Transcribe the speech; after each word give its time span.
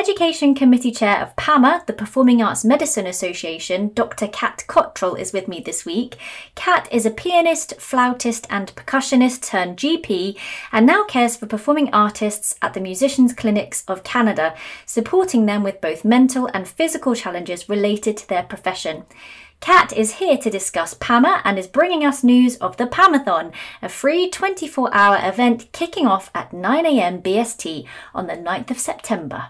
Education 0.00 0.54
Committee 0.54 0.92
Chair 0.92 1.20
of 1.20 1.36
PAMA, 1.36 1.82
the 1.86 1.92
Performing 1.92 2.40
Arts 2.40 2.64
Medicine 2.64 3.06
Association, 3.06 3.92
Dr. 3.92 4.28
Kat 4.28 4.64
Cottrell 4.66 5.14
is 5.14 5.34
with 5.34 5.46
me 5.46 5.60
this 5.60 5.84
week. 5.84 6.16
Kat 6.54 6.88
is 6.90 7.04
a 7.04 7.10
pianist, 7.10 7.78
flautist, 7.78 8.46
and 8.48 8.74
percussionist 8.74 9.46
turned 9.46 9.76
GP 9.76 10.38
and 10.72 10.86
now 10.86 11.04
cares 11.04 11.36
for 11.36 11.44
performing 11.44 11.92
artists 11.92 12.54
at 12.62 12.72
the 12.72 12.80
Musicians 12.80 13.34
Clinics 13.34 13.84
of 13.86 14.02
Canada, 14.02 14.54
supporting 14.86 15.44
them 15.44 15.62
with 15.62 15.82
both 15.82 16.02
mental 16.02 16.48
and 16.54 16.66
physical 16.66 17.14
challenges 17.14 17.68
related 17.68 18.16
to 18.16 18.26
their 18.26 18.44
profession. 18.44 19.04
Kat 19.60 19.92
is 19.92 20.14
here 20.14 20.38
to 20.38 20.48
discuss 20.48 20.94
PAMA 20.94 21.42
and 21.44 21.58
is 21.58 21.66
bringing 21.66 22.02
us 22.02 22.24
news 22.24 22.56
of 22.56 22.78
the 22.78 22.86
PAMathon, 22.86 23.52
a 23.82 23.90
free 23.90 24.30
24 24.30 24.88
hour 24.94 25.18
event 25.22 25.70
kicking 25.72 26.06
off 26.06 26.30
at 26.34 26.50
9am 26.50 27.20
BST 27.22 27.84
on 28.14 28.26
the 28.26 28.34
9th 28.34 28.70
of 28.70 28.78
September. 28.78 29.48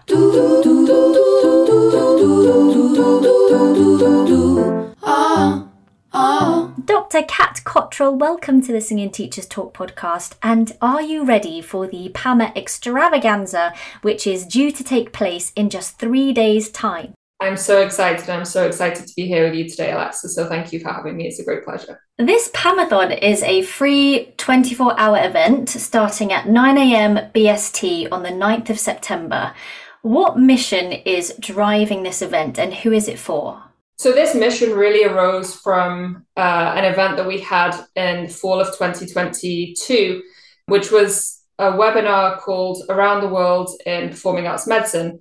Dr. 6.85 7.21
Kat 7.23 7.61
Cottrell, 7.63 8.15
welcome 8.15 8.61
to 8.61 8.73
the 8.73 8.81
Singing 8.81 9.11
Teachers 9.11 9.45
Talk 9.45 9.73
podcast. 9.73 10.33
And 10.43 10.75
are 10.81 11.01
you 11.01 11.23
ready 11.23 11.61
for 11.61 11.87
the 11.87 12.09
PAMA 12.13 12.51
extravaganza, 12.53 13.73
which 14.01 14.27
is 14.27 14.45
due 14.45 14.73
to 14.73 14.83
take 14.83 15.13
place 15.13 15.53
in 15.55 15.69
just 15.69 15.99
three 15.99 16.33
days' 16.33 16.69
time? 16.69 17.13
I'm 17.41 17.57
so 17.57 17.81
excited. 17.81 18.29
I'm 18.29 18.45
so 18.45 18.67
excited 18.67 19.07
to 19.07 19.13
be 19.15 19.25
here 19.25 19.45
with 19.45 19.55
you 19.55 19.67
today, 19.67 19.91
Alexa. 19.91 20.29
So 20.29 20.47
thank 20.47 20.71
you 20.71 20.79
for 20.79 20.93
having 20.93 21.17
me. 21.17 21.27
It's 21.27 21.39
a 21.39 21.43
great 21.43 21.63
pleasure. 21.63 21.99
This 22.19 22.49
PAMathon 22.49 23.17
is 23.19 23.41
a 23.41 23.63
free 23.63 24.35
24 24.37 24.99
hour 24.99 25.17
event 25.19 25.69
starting 25.69 26.31
at 26.31 26.47
9 26.47 26.77
a.m. 26.77 27.31
BST 27.33 28.09
on 28.11 28.21
the 28.21 28.29
9th 28.29 28.69
of 28.69 28.79
September. 28.79 29.55
What 30.03 30.37
mission 30.37 30.91
is 30.91 31.33
driving 31.39 32.03
this 32.03 32.21
event 32.21 32.59
and 32.59 32.75
who 32.75 32.91
is 32.91 33.07
it 33.07 33.17
for? 33.17 33.63
So, 33.97 34.11
this 34.11 34.35
mission 34.35 34.73
really 34.73 35.03
arose 35.05 35.55
from 35.55 36.27
uh, 36.37 36.73
an 36.75 36.85
event 36.85 37.17
that 37.17 37.27
we 37.27 37.39
had 37.39 37.75
in 37.95 38.29
fall 38.29 38.61
of 38.61 38.67
2022, 38.67 40.21
which 40.67 40.91
was 40.91 41.41
a 41.57 41.71
webinar 41.71 42.39
called 42.39 42.83
Around 42.89 43.21
the 43.21 43.27
World 43.29 43.69
in 43.87 44.09
Performing 44.09 44.45
Arts 44.45 44.67
Medicine 44.67 45.19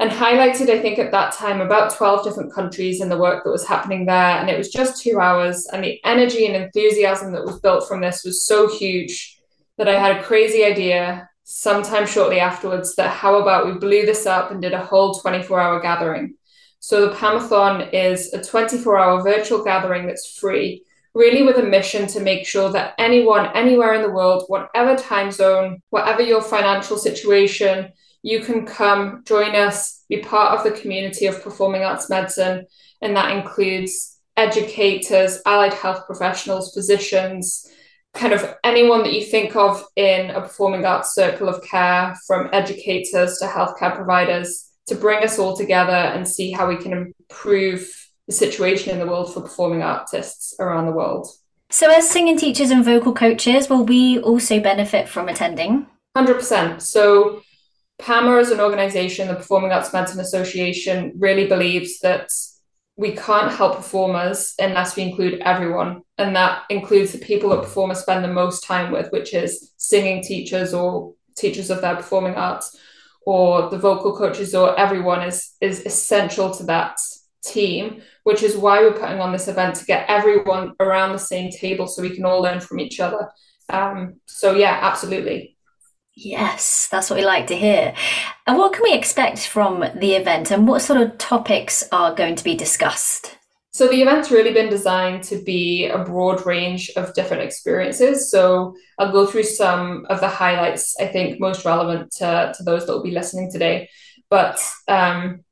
and 0.00 0.10
highlighted, 0.10 0.70
I 0.70 0.80
think, 0.80 0.98
at 0.98 1.12
that 1.12 1.34
time 1.34 1.60
about 1.60 1.94
12 1.94 2.24
different 2.24 2.54
countries 2.54 3.02
and 3.02 3.10
the 3.10 3.18
work 3.18 3.44
that 3.44 3.50
was 3.50 3.66
happening 3.66 4.06
there. 4.06 4.38
And 4.38 4.48
it 4.48 4.56
was 4.56 4.70
just 4.70 5.02
two 5.02 5.20
hours. 5.20 5.66
And 5.66 5.84
the 5.84 6.00
energy 6.06 6.46
and 6.46 6.56
enthusiasm 6.56 7.32
that 7.32 7.44
was 7.44 7.60
built 7.60 7.86
from 7.86 8.00
this 8.00 8.24
was 8.24 8.42
so 8.42 8.66
huge 8.66 9.38
that 9.76 9.88
I 9.88 10.00
had 10.00 10.16
a 10.16 10.22
crazy 10.22 10.64
idea 10.64 11.28
sometime 11.44 12.06
shortly 12.06 12.40
afterwards 12.40 12.96
that 12.96 13.10
how 13.10 13.42
about 13.42 13.66
we 13.66 13.72
blew 13.72 14.06
this 14.06 14.24
up 14.24 14.50
and 14.50 14.62
did 14.62 14.72
a 14.72 14.82
whole 14.82 15.14
24 15.14 15.60
hour 15.60 15.80
gathering. 15.80 16.34
So 16.78 17.06
the 17.06 17.14
PAMathon 17.14 17.92
is 17.92 18.32
a 18.32 18.42
24 18.42 18.98
hour 18.98 19.22
virtual 19.22 19.62
gathering 19.62 20.06
that's 20.06 20.38
free, 20.38 20.82
really 21.12 21.42
with 21.42 21.58
a 21.58 21.62
mission 21.62 22.06
to 22.06 22.20
make 22.20 22.46
sure 22.46 22.72
that 22.72 22.94
anyone, 22.96 23.54
anywhere 23.54 23.92
in 23.92 24.00
the 24.00 24.10
world, 24.10 24.44
whatever 24.48 24.96
time 24.96 25.30
zone, 25.30 25.82
whatever 25.90 26.22
your 26.22 26.40
financial 26.40 26.96
situation, 26.96 27.92
you 28.22 28.40
can 28.40 28.66
come 28.66 29.22
join 29.24 29.54
us, 29.54 30.04
be 30.08 30.18
part 30.18 30.58
of 30.58 30.64
the 30.64 30.78
community 30.78 31.26
of 31.26 31.42
performing 31.42 31.82
arts 31.82 32.10
medicine, 32.10 32.66
and 33.00 33.16
that 33.16 33.36
includes 33.36 34.18
educators, 34.36 35.40
allied 35.46 35.74
health 35.74 36.06
professionals, 36.06 36.72
physicians, 36.74 37.66
kind 38.14 38.32
of 38.32 38.56
anyone 38.64 39.02
that 39.02 39.12
you 39.12 39.24
think 39.24 39.56
of 39.56 39.84
in 39.96 40.30
a 40.30 40.40
performing 40.40 40.84
arts 40.84 41.14
circle 41.14 41.48
of 41.48 41.62
care, 41.64 42.14
from 42.26 42.48
educators 42.52 43.38
to 43.38 43.46
healthcare 43.46 43.94
providers, 43.94 44.70
to 44.86 44.94
bring 44.94 45.22
us 45.22 45.38
all 45.38 45.56
together 45.56 45.92
and 45.92 46.26
see 46.26 46.50
how 46.50 46.68
we 46.68 46.76
can 46.76 46.92
improve 46.92 47.88
the 48.26 48.32
situation 48.32 48.92
in 48.92 48.98
the 48.98 49.06
world 49.06 49.32
for 49.32 49.40
performing 49.40 49.82
artists 49.82 50.54
around 50.58 50.86
the 50.86 50.92
world. 50.92 51.28
So, 51.70 51.88
as 51.88 52.08
singing 52.10 52.36
teachers 52.36 52.70
and 52.70 52.84
vocal 52.84 53.12
coaches, 53.12 53.68
will 53.68 53.84
we 53.84 54.18
also 54.20 54.58
benefit 54.60 55.08
from 55.08 55.28
attending? 55.28 55.86
100%. 56.16 56.82
So, 56.82 57.42
PAMA 58.00 58.38
as 58.38 58.50
an 58.50 58.60
organization, 58.60 59.28
the 59.28 59.34
Performing 59.34 59.72
Arts 59.72 59.92
Medicine 59.92 60.20
Association, 60.20 61.12
really 61.16 61.46
believes 61.46 62.00
that 62.00 62.30
we 62.96 63.12
can't 63.12 63.52
help 63.52 63.76
performers 63.76 64.54
unless 64.58 64.96
we 64.96 65.04
include 65.04 65.40
everyone. 65.40 66.02
And 66.18 66.36
that 66.36 66.64
includes 66.68 67.12
the 67.12 67.18
people 67.18 67.50
that 67.50 67.62
performers 67.62 68.00
spend 68.00 68.22
the 68.22 68.28
most 68.28 68.64
time 68.64 68.92
with, 68.92 69.10
which 69.10 69.32
is 69.32 69.72
singing 69.76 70.22
teachers 70.22 70.74
or 70.74 71.14
teachers 71.36 71.70
of 71.70 71.80
their 71.80 71.96
performing 71.96 72.34
arts 72.34 72.76
or 73.22 73.70
the 73.70 73.78
vocal 73.78 74.16
coaches 74.16 74.54
or 74.54 74.78
everyone 74.78 75.22
is 75.22 75.52
is 75.60 75.84
essential 75.86 76.50
to 76.52 76.64
that 76.64 76.98
team, 77.44 78.02
which 78.24 78.42
is 78.42 78.56
why 78.56 78.80
we're 78.80 78.92
putting 78.92 79.20
on 79.20 79.32
this 79.32 79.48
event 79.48 79.74
to 79.76 79.84
get 79.84 80.08
everyone 80.08 80.74
around 80.80 81.12
the 81.12 81.18
same 81.18 81.50
table 81.50 81.86
so 81.86 82.02
we 82.02 82.14
can 82.14 82.24
all 82.24 82.42
learn 82.42 82.60
from 82.60 82.80
each 82.80 83.00
other. 83.00 83.30
Um, 83.68 84.20
so 84.26 84.54
yeah, 84.54 84.78
absolutely. 84.82 85.56
Yes, 86.22 86.86
that's 86.90 87.08
what 87.08 87.18
we 87.18 87.24
like 87.24 87.46
to 87.46 87.56
hear. 87.56 87.94
And 88.46 88.58
what 88.58 88.74
can 88.74 88.82
we 88.82 88.92
expect 88.92 89.46
from 89.46 89.80
the 89.96 90.12
event 90.12 90.50
and 90.50 90.68
what 90.68 90.82
sort 90.82 91.00
of 91.00 91.16
topics 91.16 91.82
are 91.92 92.14
going 92.14 92.34
to 92.34 92.44
be 92.44 92.54
discussed? 92.54 93.38
So, 93.70 93.88
the 93.88 94.02
event's 94.02 94.30
really 94.30 94.52
been 94.52 94.68
designed 94.68 95.22
to 95.24 95.42
be 95.42 95.86
a 95.86 96.04
broad 96.04 96.44
range 96.44 96.90
of 96.96 97.14
different 97.14 97.44
experiences. 97.44 98.30
So, 98.30 98.74
I'll 98.98 99.12
go 99.12 99.26
through 99.26 99.44
some 99.44 100.04
of 100.10 100.20
the 100.20 100.28
highlights 100.28 100.94
I 101.00 101.06
think 101.06 101.40
most 101.40 101.64
relevant 101.64 102.12
to, 102.18 102.52
to 102.54 102.62
those 102.64 102.86
that 102.86 102.92
will 102.92 103.02
be 103.02 103.12
listening 103.12 103.50
today. 103.50 103.88
But 104.28 104.60
um, 104.88 105.42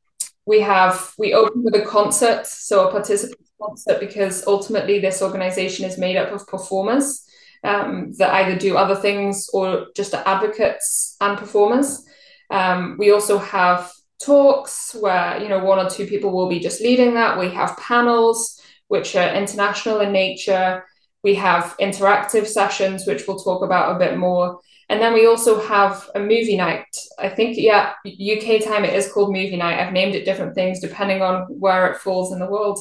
we 0.45 0.61
have, 0.61 1.15
we 1.17 1.33
open 1.33 1.63
with 1.63 1.77
a 1.77 1.85
concert, 1.87 2.47
so 2.47 2.89
a 2.89 2.93
participant 2.93 3.41
concert, 3.59 4.01
because 4.01 4.47
ultimately 4.47 4.99
this 4.99 5.23
organization 5.23 5.87
is 5.87 5.97
made 5.97 6.19
up 6.19 6.31
of 6.31 6.47
performers 6.47 7.25
um, 7.65 8.13
that 8.19 8.33
either 8.35 8.59
do 8.59 8.77
other 8.77 8.95
things 8.95 9.49
or 9.53 9.87
just 9.95 10.15
are 10.15 10.23
advocates 10.27 11.17
and 11.21 11.39
performers. 11.39 12.05
Um, 12.51 12.97
we 12.99 13.13
also 13.13 13.39
have 13.39 13.93
talks 14.21 14.97
where 14.99 15.41
you 15.41 15.49
know 15.49 15.65
one 15.65 15.79
or 15.79 15.89
two 15.89 16.07
people 16.07 16.33
will 16.33 16.49
be 16.49 16.61
just 16.61 16.81
leading 16.81 17.15
that. 17.15 17.39
We 17.39 17.51
have 17.51 17.77
panels 17.77 18.61
which 18.89 19.17
are 19.17 19.35
international 19.35 20.01
in 20.01 20.13
nature. 20.13 20.85
We 21.23 21.35
have 21.35 21.77
interactive 21.81 22.47
sessions 22.47 23.07
which 23.07 23.27
we'll 23.27 23.39
talk 23.39 23.63
about 23.63 23.95
a 23.95 23.99
bit 23.99 24.17
more. 24.17 24.61
And 24.91 25.03
then 25.03 25.13
we 25.13 25.27
also 25.27 25.61
have 25.61 26.09
a 26.15 26.19
movie 26.19 26.57
night. 26.57 26.87
I 27.19 27.29
think, 27.29 27.59
yeah, 27.59 27.93
UK 28.07 28.65
time 28.65 28.85
it 28.85 28.95
is 28.95 29.13
called 29.13 29.33
movie 29.33 29.57
night. 29.57 29.79
I've 29.79 29.93
named 29.93 30.15
it 30.15 30.25
different 30.25 30.55
things 30.55 30.81
depending 30.81 31.21
on 31.21 31.43
where 31.49 31.93
it 31.93 31.99
falls 31.99 32.33
in 32.33 32.39
the 32.39 32.47
world. 32.47 32.81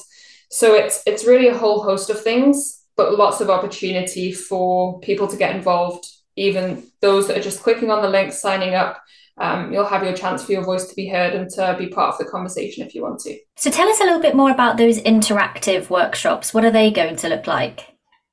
So 0.49 0.75
it's 0.75 1.03
it's 1.05 1.25
really 1.25 1.49
a 1.49 1.57
whole 1.57 1.83
host 1.83 2.09
of 2.09 2.21
things 2.21 2.76
but 2.97 3.17
lots 3.17 3.39
of 3.39 3.49
opportunity 3.49 4.33
for 4.33 4.99
people 4.99 5.27
to 5.27 5.37
get 5.37 5.55
involved, 5.55 6.11
even 6.35 6.83
those 7.01 7.27
that 7.27 7.37
are 7.37 7.41
just 7.41 7.61
clicking 7.61 7.91
on 7.91 8.01
the 8.01 8.09
link, 8.09 8.33
signing 8.33 8.75
up. 8.75 9.01
Um, 9.39 9.71
you'll 9.71 9.85
have 9.85 10.03
your 10.03 10.15
chance 10.15 10.43
for 10.43 10.51
your 10.51 10.63
voice 10.63 10.87
to 10.87 10.95
be 10.95 11.07
heard 11.07 11.35
and 11.35 11.47
to 11.51 11.75
be 11.77 11.87
part 11.87 12.13
of 12.13 12.17
the 12.17 12.25
conversation 12.25 12.83
if 12.83 12.95
you 12.95 13.03
want 13.03 13.19
to. 13.19 13.37
So, 13.55 13.69
tell 13.69 13.87
us 13.87 14.01
a 14.01 14.03
little 14.03 14.19
bit 14.19 14.35
more 14.35 14.49
about 14.49 14.77
those 14.77 14.99
interactive 15.01 15.91
workshops. 15.91 16.55
What 16.55 16.65
are 16.65 16.71
they 16.71 16.89
going 16.89 17.17
to 17.17 17.29
look 17.29 17.45
like? 17.45 17.85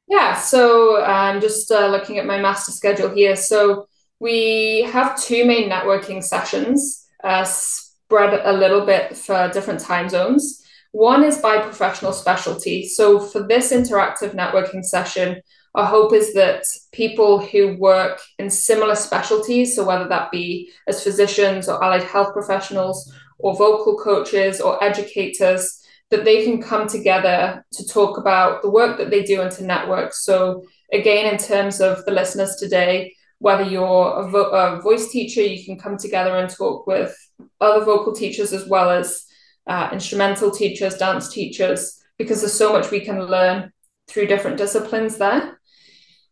Yeah, 0.08 0.34
so 0.34 1.02
I'm 1.02 1.42
just 1.42 1.70
uh, 1.70 1.88
looking 1.88 2.18
at 2.18 2.24
my 2.24 2.40
master 2.40 2.72
schedule 2.72 3.10
here. 3.10 3.36
So, 3.36 3.86
we 4.18 4.88
have 4.92 5.20
two 5.20 5.44
main 5.44 5.68
networking 5.68 6.24
sessions 6.24 7.06
uh, 7.22 7.44
spread 7.44 8.40
a 8.42 8.52
little 8.52 8.86
bit 8.86 9.14
for 9.14 9.50
different 9.52 9.80
time 9.80 10.08
zones. 10.08 10.63
One 10.94 11.24
is 11.24 11.38
by 11.38 11.58
professional 11.58 12.12
specialty. 12.12 12.86
So, 12.86 13.18
for 13.18 13.42
this 13.42 13.72
interactive 13.72 14.32
networking 14.32 14.84
session, 14.84 15.42
our 15.74 15.86
hope 15.86 16.12
is 16.12 16.32
that 16.34 16.62
people 16.92 17.40
who 17.40 17.76
work 17.78 18.20
in 18.38 18.48
similar 18.48 18.94
specialties, 18.94 19.74
so 19.74 19.84
whether 19.84 20.06
that 20.06 20.30
be 20.30 20.70
as 20.86 21.02
physicians 21.02 21.68
or 21.68 21.82
allied 21.82 22.04
health 22.04 22.32
professionals 22.32 23.12
or 23.40 23.56
vocal 23.56 23.98
coaches 23.98 24.60
or 24.60 24.82
educators, 24.84 25.82
that 26.10 26.24
they 26.24 26.44
can 26.44 26.62
come 26.62 26.86
together 26.86 27.64
to 27.72 27.84
talk 27.88 28.16
about 28.16 28.62
the 28.62 28.70
work 28.70 28.96
that 28.98 29.10
they 29.10 29.24
do 29.24 29.40
and 29.40 29.50
to 29.50 29.64
network. 29.64 30.14
So, 30.14 30.64
again, 30.92 31.26
in 31.26 31.38
terms 31.38 31.80
of 31.80 32.04
the 32.04 32.12
listeners 32.12 32.54
today, 32.54 33.12
whether 33.40 33.64
you're 33.64 34.12
a, 34.14 34.30
vo- 34.30 34.50
a 34.50 34.80
voice 34.80 35.10
teacher, 35.10 35.42
you 35.42 35.64
can 35.64 35.76
come 35.76 35.98
together 35.98 36.36
and 36.36 36.48
talk 36.48 36.86
with 36.86 37.12
other 37.60 37.84
vocal 37.84 38.14
teachers 38.14 38.52
as 38.52 38.68
well 38.68 38.90
as 38.90 39.26
uh, 39.66 39.88
instrumental 39.92 40.50
teachers, 40.50 40.96
dance 40.96 41.28
teachers, 41.28 42.02
because 42.18 42.40
there's 42.40 42.52
so 42.52 42.72
much 42.72 42.90
we 42.90 43.00
can 43.00 43.24
learn 43.26 43.72
through 44.08 44.26
different 44.26 44.56
disciplines 44.56 45.16
there. 45.16 45.58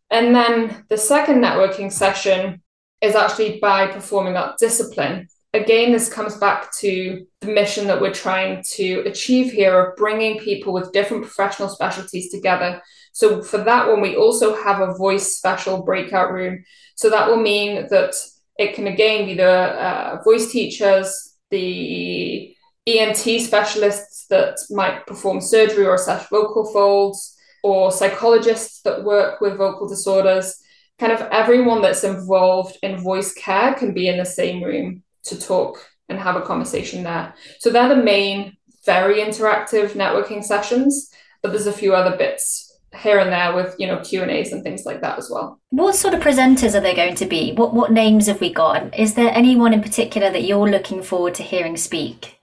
And 0.09 0.35
then 0.35 0.85
the 0.89 0.97
second 0.97 1.41
networking 1.41 1.91
session 1.91 2.61
is 3.01 3.15
actually 3.15 3.59
by 3.59 3.87
performing 3.87 4.37
art 4.37 4.57
discipline. 4.59 5.27
Again, 5.55 5.91
this 5.91 6.11
comes 6.11 6.37
back 6.37 6.71
to 6.77 7.25
the 7.41 7.47
mission 7.47 7.85
that 7.87 8.01
we're 8.01 8.13
trying 8.13 8.63
to 8.71 9.01
achieve 9.05 9.51
here 9.51 9.79
of 9.79 9.95
bringing 9.95 10.39
people 10.39 10.73
with 10.73 10.91
different 10.91 11.23
professional 11.23 11.69
specialties 11.69 12.31
together. 12.31 12.81
So, 13.11 13.43
for 13.43 13.59
that 13.59 13.87
one, 13.87 14.01
we 14.01 14.15
also 14.15 14.55
have 14.55 14.81
a 14.81 14.95
voice 14.95 15.35
special 15.37 15.83
breakout 15.83 16.31
room. 16.31 16.63
So, 16.95 17.09
that 17.11 17.27
will 17.27 17.41
mean 17.41 17.87
that 17.89 18.15
it 18.57 18.73
can 18.73 18.87
again 18.87 19.25
be 19.25 19.35
the 19.35 19.51
uh, 19.51 20.21
voice 20.23 20.51
teachers, 20.51 21.35
the 21.51 22.52
ENT 22.85 23.41
specialists 23.41 24.25
that 24.29 24.57
might 24.69 25.05
perform 25.07 25.39
surgery 25.39 25.85
or 25.85 25.95
assess 25.95 26.27
vocal 26.29 26.71
folds, 26.71 27.35
or 27.63 27.91
psychologists 27.91 28.81
that 28.81 29.03
work 29.03 29.39
with 29.41 29.57
vocal 29.57 29.87
disorders. 29.87 30.59
Kind 30.99 31.13
of 31.13 31.21
everyone 31.31 31.81
that's 31.81 32.03
involved 32.03 32.77
in 32.83 32.97
voice 32.97 33.33
care 33.33 33.73
can 33.73 33.93
be 33.93 34.07
in 34.07 34.17
the 34.17 34.25
same 34.25 34.63
room 34.63 35.01
to 35.23 35.39
talk 35.39 35.79
and 36.09 36.19
have 36.19 36.35
a 36.35 36.41
conversation 36.41 37.03
there. 37.03 37.33
So 37.59 37.69
they're 37.69 37.89
the 37.89 38.03
main, 38.03 38.57
very 38.85 39.21
interactive 39.21 39.91
networking 39.91 40.43
sessions, 40.43 41.09
but 41.41 41.51
there's 41.51 41.67
a 41.67 41.73
few 41.73 41.95
other 41.95 42.15
bits 42.17 42.69
here 42.95 43.17
and 43.17 43.31
there 43.31 43.55
with 43.55 43.75
you 43.79 43.87
know 43.87 43.99
Q 44.01 44.21
and 44.21 44.29
A's 44.29 44.51
and 44.51 44.63
things 44.63 44.85
like 44.85 45.01
that 45.01 45.17
as 45.17 45.29
well. 45.31 45.59
What 45.71 45.95
sort 45.95 46.13
of 46.13 46.21
presenters 46.21 46.75
are 46.75 46.81
they 46.81 46.95
going 46.95 47.15
to 47.15 47.25
be? 47.25 47.53
What 47.53 47.73
what 47.73 47.91
names 47.91 48.27
have 48.27 48.39
we 48.39 48.53
got? 48.53 48.97
Is 48.97 49.15
there 49.15 49.31
anyone 49.33 49.73
in 49.73 49.81
particular 49.81 50.29
that 50.29 50.43
you're 50.43 50.69
looking 50.69 51.01
forward 51.01 51.33
to 51.35 51.43
hearing 51.43 51.77
speak? 51.77 52.39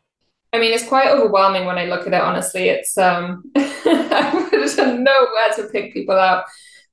I 0.53 0.59
mean, 0.59 0.73
it's 0.73 0.89
quite 0.89 1.09
overwhelming 1.09 1.65
when 1.65 1.79
I 1.79 1.87
look 1.87 2.07
at 2.07 2.13
it. 2.13 2.21
Honestly, 2.21 2.69
it's 2.69 2.99
um, 2.99 3.45
I 3.57 4.49
wouldn't 4.53 5.01
know 5.01 5.27
where 5.33 5.55
to 5.55 5.69
pick 5.73 5.93
people 5.93 6.17
out. 6.17 6.45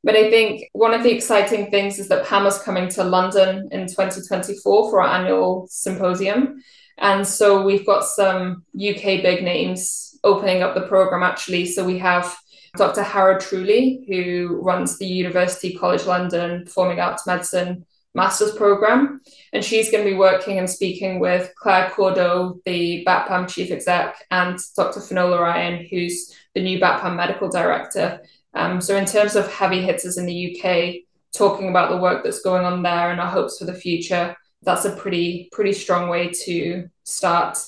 But 0.03 0.15
I 0.15 0.29
think 0.29 0.69
one 0.73 0.93
of 0.93 1.03
the 1.03 1.11
exciting 1.11 1.71
things 1.71 1.99
is 1.99 2.07
that 2.09 2.25
PAMA's 2.25 2.61
coming 2.61 2.87
to 2.89 3.03
London 3.03 3.67
in 3.71 3.87
2024 3.87 4.89
for 4.89 5.01
our 5.01 5.07
annual 5.07 5.67
symposium. 5.69 6.61
And 6.99 7.27
so 7.27 7.63
we've 7.63 7.85
got 7.85 8.05
some 8.05 8.63
UK 8.75 9.21
big 9.21 9.43
names 9.43 10.17
opening 10.23 10.61
up 10.61 10.75
the 10.75 10.87
program 10.87 11.23
actually. 11.23 11.65
So 11.65 11.83
we 11.83 11.97
have 11.99 12.37
Dr. 12.75 13.03
Hara 13.03 13.37
Trouli, 13.37 14.07
who 14.07 14.59
runs 14.61 14.97
the 14.97 15.07
University 15.07 15.75
College 15.75 16.05
London 16.05 16.63
Performing 16.65 16.99
Arts 16.99 17.25
Medicine 17.25 17.85
master's 18.17 18.51
program. 18.51 19.21
And 19.53 19.63
she's 19.63 19.91
going 19.91 20.03
to 20.03 20.09
be 20.09 20.17
working 20.17 20.57
and 20.57 20.69
speaking 20.69 21.19
with 21.19 21.53
Claire 21.55 21.89
Cordeaux, 21.91 22.59
the 22.65 23.05
BAPAM 23.07 23.47
chief 23.47 23.71
exec, 23.71 24.17
and 24.31 24.59
Dr. 24.75 24.99
Finola 24.99 25.39
Ryan, 25.39 25.85
who's 25.89 26.35
the 26.53 26.61
new 26.61 26.79
BAPAM 26.79 27.15
medical 27.15 27.47
director. 27.47 28.19
Um, 28.53 28.81
so, 28.81 28.97
in 28.97 29.05
terms 29.05 29.35
of 29.35 29.49
heavy 29.53 29.81
hitters 29.81 30.17
in 30.17 30.25
the 30.25 30.39
UK, 30.49 30.95
talking 31.37 31.69
about 31.69 31.91
the 31.91 31.97
work 31.97 32.23
that's 32.23 32.41
going 32.41 32.65
on 32.65 32.81
there 32.81 33.11
and 33.11 33.21
our 33.21 33.29
hopes 33.29 33.59
for 33.59 33.65
the 33.65 33.73
future, 33.73 34.35
that's 34.63 34.85
a 34.85 34.95
pretty, 34.95 35.49
pretty 35.51 35.73
strong 35.73 36.09
way 36.09 36.31
to 36.45 36.89
start. 37.03 37.59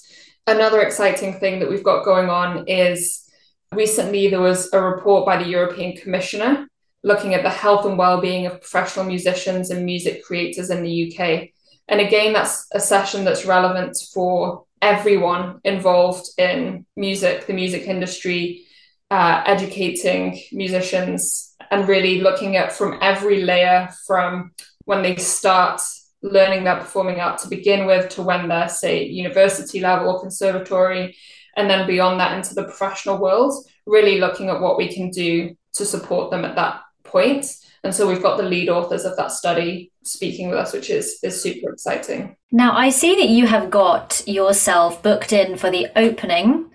Another 0.48 0.82
exciting 0.82 1.40
thing 1.40 1.60
that 1.60 1.70
we've 1.70 1.84
got 1.84 2.04
going 2.04 2.30
on 2.30 2.68
is 2.68 3.30
recently 3.72 4.30
there 4.30 4.42
was 4.42 4.74
a 4.74 4.82
report 4.82 5.28
by 5.28 5.38
the 5.38 5.48
European 5.48 5.96
Commissioner 5.96 6.68
looking 7.04 7.34
at 7.34 7.44
the 7.44 7.50
health 7.50 7.86
and 7.86 7.98
well-being 7.98 8.46
of 8.46 8.62
professional 8.62 9.06
musicians 9.06 9.70
and 9.70 9.86
music 9.86 10.24
creators 10.24 10.70
in 10.70 10.84
the 10.84 11.12
UK. 11.12 11.50
And 11.88 12.02
again, 12.02 12.34
that's 12.34 12.68
a 12.74 12.80
session 12.80 13.26
that's 13.26 13.46
relevant 13.46 13.98
for 14.14 14.66
everyone 14.82 15.60
involved 15.64 16.28
in 16.38 16.86
music, 16.96 17.48
the 17.48 17.54
music 17.54 17.84
industry, 17.84 18.66
uh, 19.12 19.44
educating 19.46 20.40
musicians, 20.52 21.56
and 21.72 21.88
really 21.88 22.22
looking 22.22 22.56
at 22.56 22.72
from 22.72 22.98
every 23.02 23.44
layer 23.44 23.90
from 24.06 24.52
when 24.86 25.02
they 25.02 25.16
start 25.16 25.82
learning 26.22 26.64
their 26.64 26.78
performing 26.78 27.20
art 27.20 27.40
to 27.40 27.48
begin 27.48 27.86
with 27.86 28.10
to 28.10 28.22
when 28.22 28.48
they're, 28.48 28.70
say, 28.70 29.04
university 29.04 29.80
level 29.80 30.10
or 30.10 30.22
conservatory, 30.22 31.16
and 31.56 31.70
then 31.70 31.88
beyond 31.88 32.20
that 32.20 32.36
into 32.36 32.54
the 32.54 32.64
professional 32.64 33.18
world, 33.18 33.54
really 33.86 34.20
looking 34.20 34.50
at 34.50 34.62
what 34.62 34.78
we 34.78 34.94
can 34.94 35.10
do 35.10 35.56
to 35.74 35.86
support 35.86 36.30
them 36.30 36.46
at 36.46 36.56
that 36.56 36.82
point. 37.10 37.46
And 37.84 37.96
so 37.96 38.08
we've 38.08 38.22
got 38.22 38.38
the 38.38 38.44
lead 38.44 38.70
authors 38.70 39.06
of 39.06 39.16
that 39.18 39.32
study 39.32 39.92
speaking 40.04 40.50
with 40.50 40.60
us, 40.60 40.74
which 40.74 40.90
is, 40.90 41.20
is 41.24 41.42
super 41.42 41.72
exciting. 41.72 42.36
Now, 42.52 42.76
I 42.76 42.90
see 42.90 43.16
that 43.16 43.30
you 43.30 43.48
have 43.48 43.70
got 43.70 44.22
yourself 44.28 45.02
booked 45.02 45.32
in 45.32 45.58
for 45.58 45.70
the 45.70 45.88
opening 45.96 46.70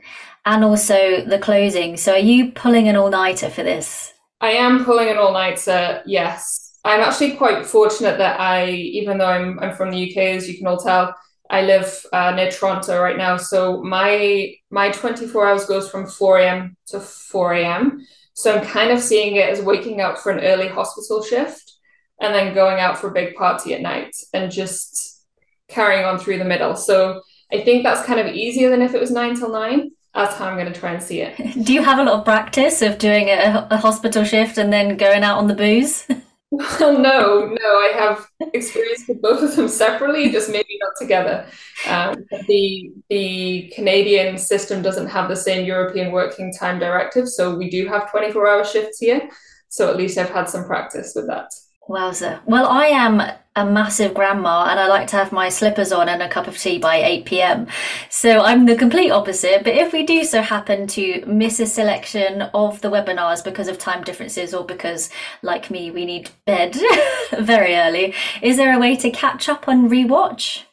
and 0.46 0.64
also 0.64 1.24
the 1.24 1.38
closing. 1.38 1.96
So 1.96 2.12
are 2.12 2.18
you 2.18 2.52
pulling 2.52 2.88
an 2.88 2.96
all 2.96 3.10
nighter 3.10 3.50
for 3.50 3.62
this? 3.62 4.12
I 4.40 4.50
am 4.50 4.84
pulling 4.84 5.08
an 5.08 5.18
all 5.18 5.32
nighter, 5.32 6.02
yes. 6.06 6.78
I'm 6.84 7.00
actually 7.00 7.36
quite 7.36 7.64
fortunate 7.66 8.18
that 8.18 8.40
I, 8.40 8.70
even 8.70 9.18
though 9.18 9.26
I'm, 9.26 9.58
I'm 9.58 9.74
from 9.74 9.90
the 9.90 10.10
UK, 10.10 10.36
as 10.36 10.48
you 10.48 10.58
can 10.58 10.66
all 10.66 10.76
tell, 10.76 11.14
I 11.50 11.62
live 11.62 12.04
uh, 12.12 12.32
near 12.32 12.50
Toronto 12.50 13.00
right 13.00 13.16
now. 13.16 13.36
So 13.36 13.82
my 13.82 14.54
my 14.70 14.90
24 14.90 15.46
hours 15.46 15.66
goes 15.66 15.90
from 15.90 16.06
4 16.06 16.38
a.m. 16.38 16.76
to 16.88 17.00
4 17.00 17.52
a.m. 17.54 18.06
So 18.34 18.54
I'm 18.54 18.66
kind 18.66 18.90
of 18.90 19.00
seeing 19.00 19.36
it 19.36 19.48
as 19.48 19.60
waking 19.60 20.00
up 20.00 20.18
for 20.18 20.30
an 20.30 20.44
early 20.44 20.68
hospital 20.68 21.22
shift 21.22 21.72
and 22.20 22.34
then 22.34 22.54
going 22.54 22.80
out 22.80 22.98
for 22.98 23.08
a 23.08 23.12
big 23.12 23.34
party 23.34 23.74
at 23.74 23.80
night 23.80 24.14
and 24.32 24.50
just 24.50 25.24
carrying 25.68 26.04
on 26.04 26.18
through 26.18 26.38
the 26.38 26.44
middle. 26.44 26.76
So 26.76 27.22
I 27.52 27.62
think 27.62 27.82
that's 27.82 28.06
kind 28.06 28.20
of 28.20 28.34
easier 28.34 28.70
than 28.70 28.82
if 28.82 28.94
it 28.94 29.00
was 29.00 29.10
nine 29.10 29.36
till 29.36 29.52
nine. 29.52 29.92
That's 30.14 30.36
how 30.36 30.46
I'm 30.46 30.56
going 30.56 30.72
to 30.72 30.78
try 30.78 30.92
and 30.92 31.02
see 31.02 31.20
it. 31.20 31.36
Do 31.64 31.72
you 31.72 31.82
have 31.82 31.98
a 31.98 32.04
lot 32.04 32.20
of 32.20 32.24
practice 32.24 32.82
of 32.82 32.98
doing 32.98 33.28
a, 33.28 33.66
a 33.70 33.76
hospital 33.76 34.24
shift 34.24 34.58
and 34.58 34.72
then 34.72 34.96
going 34.96 35.24
out 35.24 35.38
on 35.38 35.48
the 35.48 35.54
booze? 35.54 36.06
Well, 36.56 36.98
no, 36.98 37.46
no, 37.46 37.68
I 37.78 37.92
have 37.96 38.26
experience 38.52 39.04
with 39.08 39.20
both 39.22 39.42
of 39.42 39.56
them 39.56 39.68
separately, 39.68 40.30
just 40.30 40.50
maybe 40.50 40.78
not 40.80 40.92
together. 40.98 41.46
Um, 41.88 42.14
the 42.46 42.92
the 43.08 43.72
Canadian 43.74 44.38
system 44.38 44.82
doesn't 44.82 45.08
have 45.08 45.28
the 45.28 45.36
same 45.36 45.66
European 45.66 46.12
working 46.12 46.52
time 46.52 46.78
directive, 46.78 47.28
so 47.28 47.56
we 47.56 47.70
do 47.70 47.88
have 47.88 48.10
twenty 48.10 48.30
four 48.30 48.48
hour 48.48 48.64
shifts 48.64 48.98
here. 49.00 49.28
So 49.68 49.90
at 49.90 49.96
least 49.96 50.18
I've 50.18 50.30
had 50.30 50.48
some 50.48 50.64
practice 50.64 51.12
with 51.16 51.26
that. 51.28 51.50
Wowza. 51.88 52.40
Well, 52.46 52.66
I 52.66 52.86
am 52.86 53.22
a 53.56 53.64
massive 53.64 54.14
grandma 54.14 54.66
and 54.68 54.80
I 54.80 54.88
like 54.88 55.06
to 55.08 55.16
have 55.16 55.30
my 55.30 55.48
slippers 55.48 55.92
on 55.92 56.08
and 56.08 56.22
a 56.22 56.28
cup 56.28 56.48
of 56.48 56.58
tea 56.58 56.78
by 56.78 56.96
8 56.96 57.24
pm. 57.24 57.66
So 58.10 58.40
I'm 58.40 58.66
the 58.66 58.74
complete 58.74 59.10
opposite. 59.10 59.62
But 59.62 59.74
if 59.74 59.92
we 59.92 60.04
do 60.04 60.24
so 60.24 60.42
happen 60.42 60.88
to 60.88 61.24
miss 61.26 61.60
a 61.60 61.66
selection 61.66 62.42
of 62.52 62.80
the 62.80 62.90
webinars 62.90 63.44
because 63.44 63.68
of 63.68 63.78
time 63.78 64.02
differences 64.02 64.54
or 64.54 64.64
because, 64.64 65.10
like 65.42 65.70
me, 65.70 65.90
we 65.92 66.04
need 66.04 66.30
bed 66.46 66.76
very 67.38 67.76
early, 67.76 68.14
is 68.42 68.56
there 68.56 68.74
a 68.74 68.80
way 68.80 68.96
to 68.96 69.10
catch 69.10 69.48
up 69.48 69.68
on 69.68 69.88
rewatch? 69.88 70.64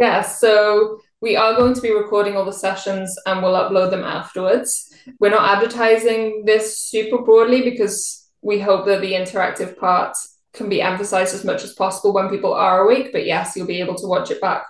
Yeah, 0.00 0.22
so 0.22 1.00
we 1.20 1.36
are 1.36 1.54
going 1.54 1.74
to 1.74 1.80
be 1.82 1.92
recording 1.92 2.36
all 2.36 2.46
the 2.46 2.52
sessions 2.52 3.14
and 3.26 3.42
we'll 3.42 3.52
upload 3.52 3.90
them 3.90 4.04
afterwards. 4.04 4.90
We're 5.18 5.30
not 5.30 5.58
advertising 5.58 6.44
this 6.46 6.78
super 6.78 7.18
broadly 7.18 7.62
because 7.68 8.30
we 8.40 8.60
hope 8.60 8.86
that 8.86 9.02
the 9.02 9.12
interactive 9.12 9.76
part 9.76 10.16
can 10.52 10.68
be 10.68 10.82
emphasized 10.82 11.34
as 11.34 11.44
much 11.44 11.62
as 11.64 11.72
possible 11.74 12.12
when 12.12 12.28
people 12.28 12.52
are 12.52 12.84
awake. 12.84 13.12
But 13.12 13.26
yes, 13.26 13.54
you'll 13.56 13.66
be 13.66 13.80
able 13.80 13.96
to 13.96 14.06
watch 14.06 14.30
it 14.30 14.40
back 14.40 14.66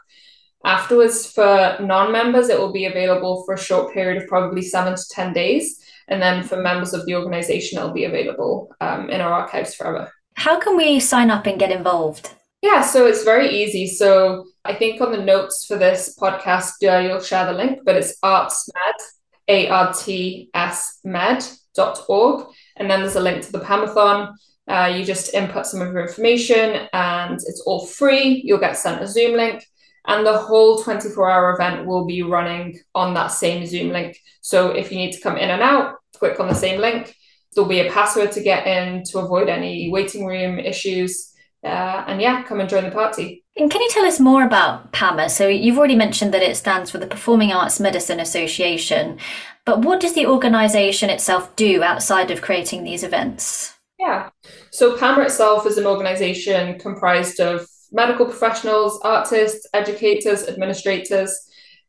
afterwards. 0.64 1.30
For 1.30 1.76
non 1.80 2.12
members, 2.12 2.48
it 2.48 2.58
will 2.58 2.72
be 2.72 2.86
available 2.86 3.44
for 3.44 3.54
a 3.54 3.58
short 3.58 3.92
period 3.92 4.22
of 4.22 4.28
probably 4.28 4.62
seven 4.62 4.94
to 4.94 5.08
10 5.10 5.32
days. 5.32 5.80
And 6.08 6.20
then 6.20 6.42
for 6.42 6.56
members 6.56 6.92
of 6.92 7.06
the 7.06 7.14
organization, 7.14 7.78
it'll 7.78 7.92
be 7.92 8.04
available 8.04 8.74
um, 8.80 9.10
in 9.10 9.20
our 9.20 9.32
archives 9.32 9.74
forever. 9.74 10.12
How 10.34 10.58
can 10.58 10.76
we 10.76 11.00
sign 11.00 11.30
up 11.30 11.46
and 11.46 11.58
get 11.58 11.70
involved? 11.70 12.30
Yeah, 12.62 12.82
so 12.82 13.06
it's 13.06 13.24
very 13.24 13.48
easy. 13.48 13.86
So 13.86 14.46
I 14.64 14.74
think 14.74 15.00
on 15.00 15.12
the 15.12 15.22
notes 15.22 15.64
for 15.66 15.76
this 15.76 16.16
podcast, 16.20 16.72
uh, 16.82 16.98
you'll 16.98 17.20
share 17.20 17.46
the 17.46 17.52
link, 17.52 17.80
but 17.84 17.96
it's 17.96 18.18
artsmed, 18.22 19.00
A-R-T-S 19.48 21.00
med.org. 21.04 22.46
And 22.76 22.90
then 22.90 23.00
there's 23.00 23.16
a 23.16 23.20
link 23.20 23.44
to 23.44 23.52
the 23.52 23.60
Pamathon. 23.60 24.34
Uh, 24.70 24.86
you 24.86 25.04
just 25.04 25.34
input 25.34 25.66
some 25.66 25.80
of 25.80 25.92
your 25.92 26.06
information 26.06 26.86
and 26.92 27.34
it's 27.34 27.62
all 27.66 27.84
free. 27.84 28.40
You'll 28.44 28.60
get 28.60 28.76
sent 28.76 29.02
a 29.02 29.06
Zoom 29.06 29.36
link, 29.36 29.66
and 30.06 30.24
the 30.24 30.38
whole 30.38 30.82
24 30.82 31.30
hour 31.30 31.54
event 31.54 31.86
will 31.86 32.06
be 32.06 32.22
running 32.22 32.78
on 32.94 33.14
that 33.14 33.28
same 33.28 33.66
Zoom 33.66 33.90
link. 33.90 34.16
So 34.42 34.70
if 34.70 34.92
you 34.92 34.98
need 34.98 35.12
to 35.12 35.20
come 35.20 35.36
in 35.36 35.50
and 35.50 35.60
out, 35.60 35.96
click 36.14 36.38
on 36.38 36.46
the 36.46 36.54
same 36.54 36.80
link. 36.80 37.16
There'll 37.52 37.68
be 37.68 37.80
a 37.80 37.90
password 37.90 38.30
to 38.32 38.42
get 38.42 38.66
in 38.66 39.02
to 39.10 39.18
avoid 39.18 39.48
any 39.48 39.90
waiting 39.90 40.24
room 40.24 40.60
issues. 40.60 41.32
Uh, 41.64 42.04
and 42.06 42.22
yeah, 42.22 42.44
come 42.44 42.60
and 42.60 42.70
join 42.70 42.84
the 42.84 42.90
party. 42.90 43.44
And 43.56 43.70
can 43.70 43.82
you 43.82 43.90
tell 43.90 44.06
us 44.06 44.20
more 44.20 44.44
about 44.44 44.92
PAMA? 44.92 45.28
So 45.28 45.48
you've 45.48 45.76
already 45.76 45.96
mentioned 45.96 46.32
that 46.32 46.42
it 46.42 46.56
stands 46.56 46.90
for 46.90 46.98
the 46.98 47.08
Performing 47.08 47.52
Arts 47.52 47.80
Medicine 47.80 48.20
Association, 48.20 49.18
but 49.66 49.80
what 49.80 50.00
does 50.00 50.14
the 50.14 50.26
organisation 50.26 51.10
itself 51.10 51.54
do 51.56 51.82
outside 51.82 52.30
of 52.30 52.40
creating 52.40 52.84
these 52.84 53.02
events? 53.02 53.74
Yeah. 54.00 54.30
So 54.72 54.96
PAMA 54.96 55.24
itself 55.24 55.66
is 55.66 55.76
an 55.76 55.86
organization 55.86 56.78
comprised 56.78 57.38
of 57.38 57.68
medical 57.92 58.24
professionals, 58.24 58.98
artists, 59.04 59.68
educators, 59.74 60.48
administrators, 60.48 61.38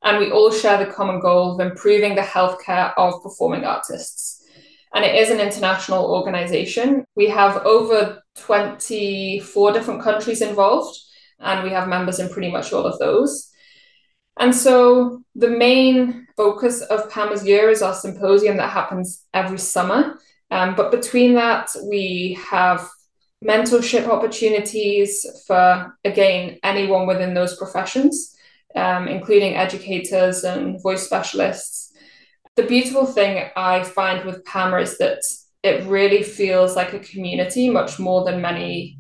and 0.04 0.18
we 0.18 0.30
all 0.30 0.52
share 0.52 0.84
the 0.84 0.92
common 0.92 1.22
goal 1.22 1.54
of 1.54 1.66
improving 1.66 2.16
the 2.16 2.22
healthcare 2.22 2.94
of 2.98 3.24
performing 3.24 3.64
artists. 3.64 4.44
And 4.94 5.06
it 5.06 5.16
is 5.16 5.30
an 5.30 5.40
international 5.40 6.14
organization. 6.14 7.06
We 7.16 7.30
have 7.30 7.66
over 7.66 8.22
24 8.36 9.72
different 9.72 10.02
countries 10.02 10.42
involved, 10.42 11.00
and 11.40 11.64
we 11.64 11.70
have 11.70 11.88
members 11.88 12.20
in 12.20 12.28
pretty 12.28 12.52
much 12.52 12.74
all 12.74 12.86
of 12.86 13.00
those. 13.00 13.50
And 14.38 14.54
so 14.54 15.24
the 15.36 15.50
main 15.50 16.28
focus 16.36 16.82
of 16.82 17.10
PAMA's 17.10 17.46
year 17.46 17.70
is 17.70 17.82
our 17.82 17.94
symposium 17.94 18.58
that 18.58 18.72
happens 18.72 19.24
every 19.34 19.60
summer. 19.60 20.20
Um, 20.52 20.76
but 20.76 20.92
between 20.92 21.34
that, 21.36 21.70
we 21.90 22.38
have 22.50 22.88
mentorship 23.44 24.08
opportunities 24.08 25.26
for, 25.48 25.98
again, 26.06 26.60
anyone 26.64 27.08
within 27.08 27.34
those 27.34 27.58
professions. 27.58 28.36
um, 28.76 29.08
including 29.08 29.56
educators 29.56 30.44
and 30.44 30.82
voice 30.82 31.04
specialists. 31.04 31.92
The 32.56 32.64
beautiful 32.64 33.06
thing 33.06 33.50
I 33.56 33.84
find 33.84 34.26
with 34.26 34.46
PAMA 34.46 34.78
is 34.78 34.98
that 34.98 35.22
it 35.64 35.86
really 35.88 36.24
feels 36.24 36.76
like 36.76 36.94
a 36.94 37.00
community 37.00 37.70
much 37.70 38.00
more 38.00 38.24
than 38.26 38.42
many 38.42 38.98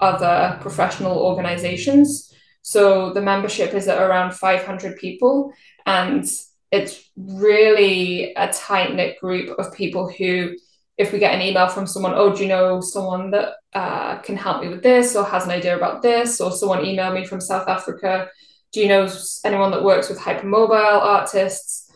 other 0.00 0.58
professional 0.60 1.18
organizations. 1.18 2.32
So 2.62 3.12
the 3.12 3.22
membership 3.22 3.74
is 3.74 3.88
at 3.88 4.00
around 4.00 4.34
500 4.34 4.96
people, 4.98 5.52
and 5.84 6.24
it's 6.70 7.10
really 7.16 8.34
a 8.34 8.52
tight 8.52 8.94
knit 8.94 9.18
group 9.20 9.58
of 9.58 9.74
people 9.74 10.08
who, 10.08 10.56
if 10.96 11.12
we 11.12 11.18
get 11.18 11.34
an 11.34 11.42
email 11.42 11.68
from 11.68 11.86
someone, 11.86 12.12
oh, 12.14 12.34
do 12.34 12.42
you 12.42 12.48
know 12.48 12.80
someone 12.80 13.30
that 13.30 13.54
uh, 13.72 14.18
can 14.18 14.36
help 14.36 14.62
me 14.62 14.68
with 14.68 14.82
this 14.82 15.16
or 15.16 15.24
has 15.24 15.44
an 15.44 15.50
idea 15.50 15.76
about 15.76 16.02
this, 16.02 16.40
or 16.40 16.52
someone 16.52 16.84
emailed 16.84 17.14
me 17.14 17.24
from 17.24 17.40
South 17.40 17.68
Africa, 17.68 18.28
do 18.72 18.80
you 18.80 18.88
know 18.88 19.08
anyone 19.44 19.70
that 19.70 19.84
works 19.84 20.08
with 20.08 20.18
hypermobile 20.18 20.72
artists? 21.02 21.90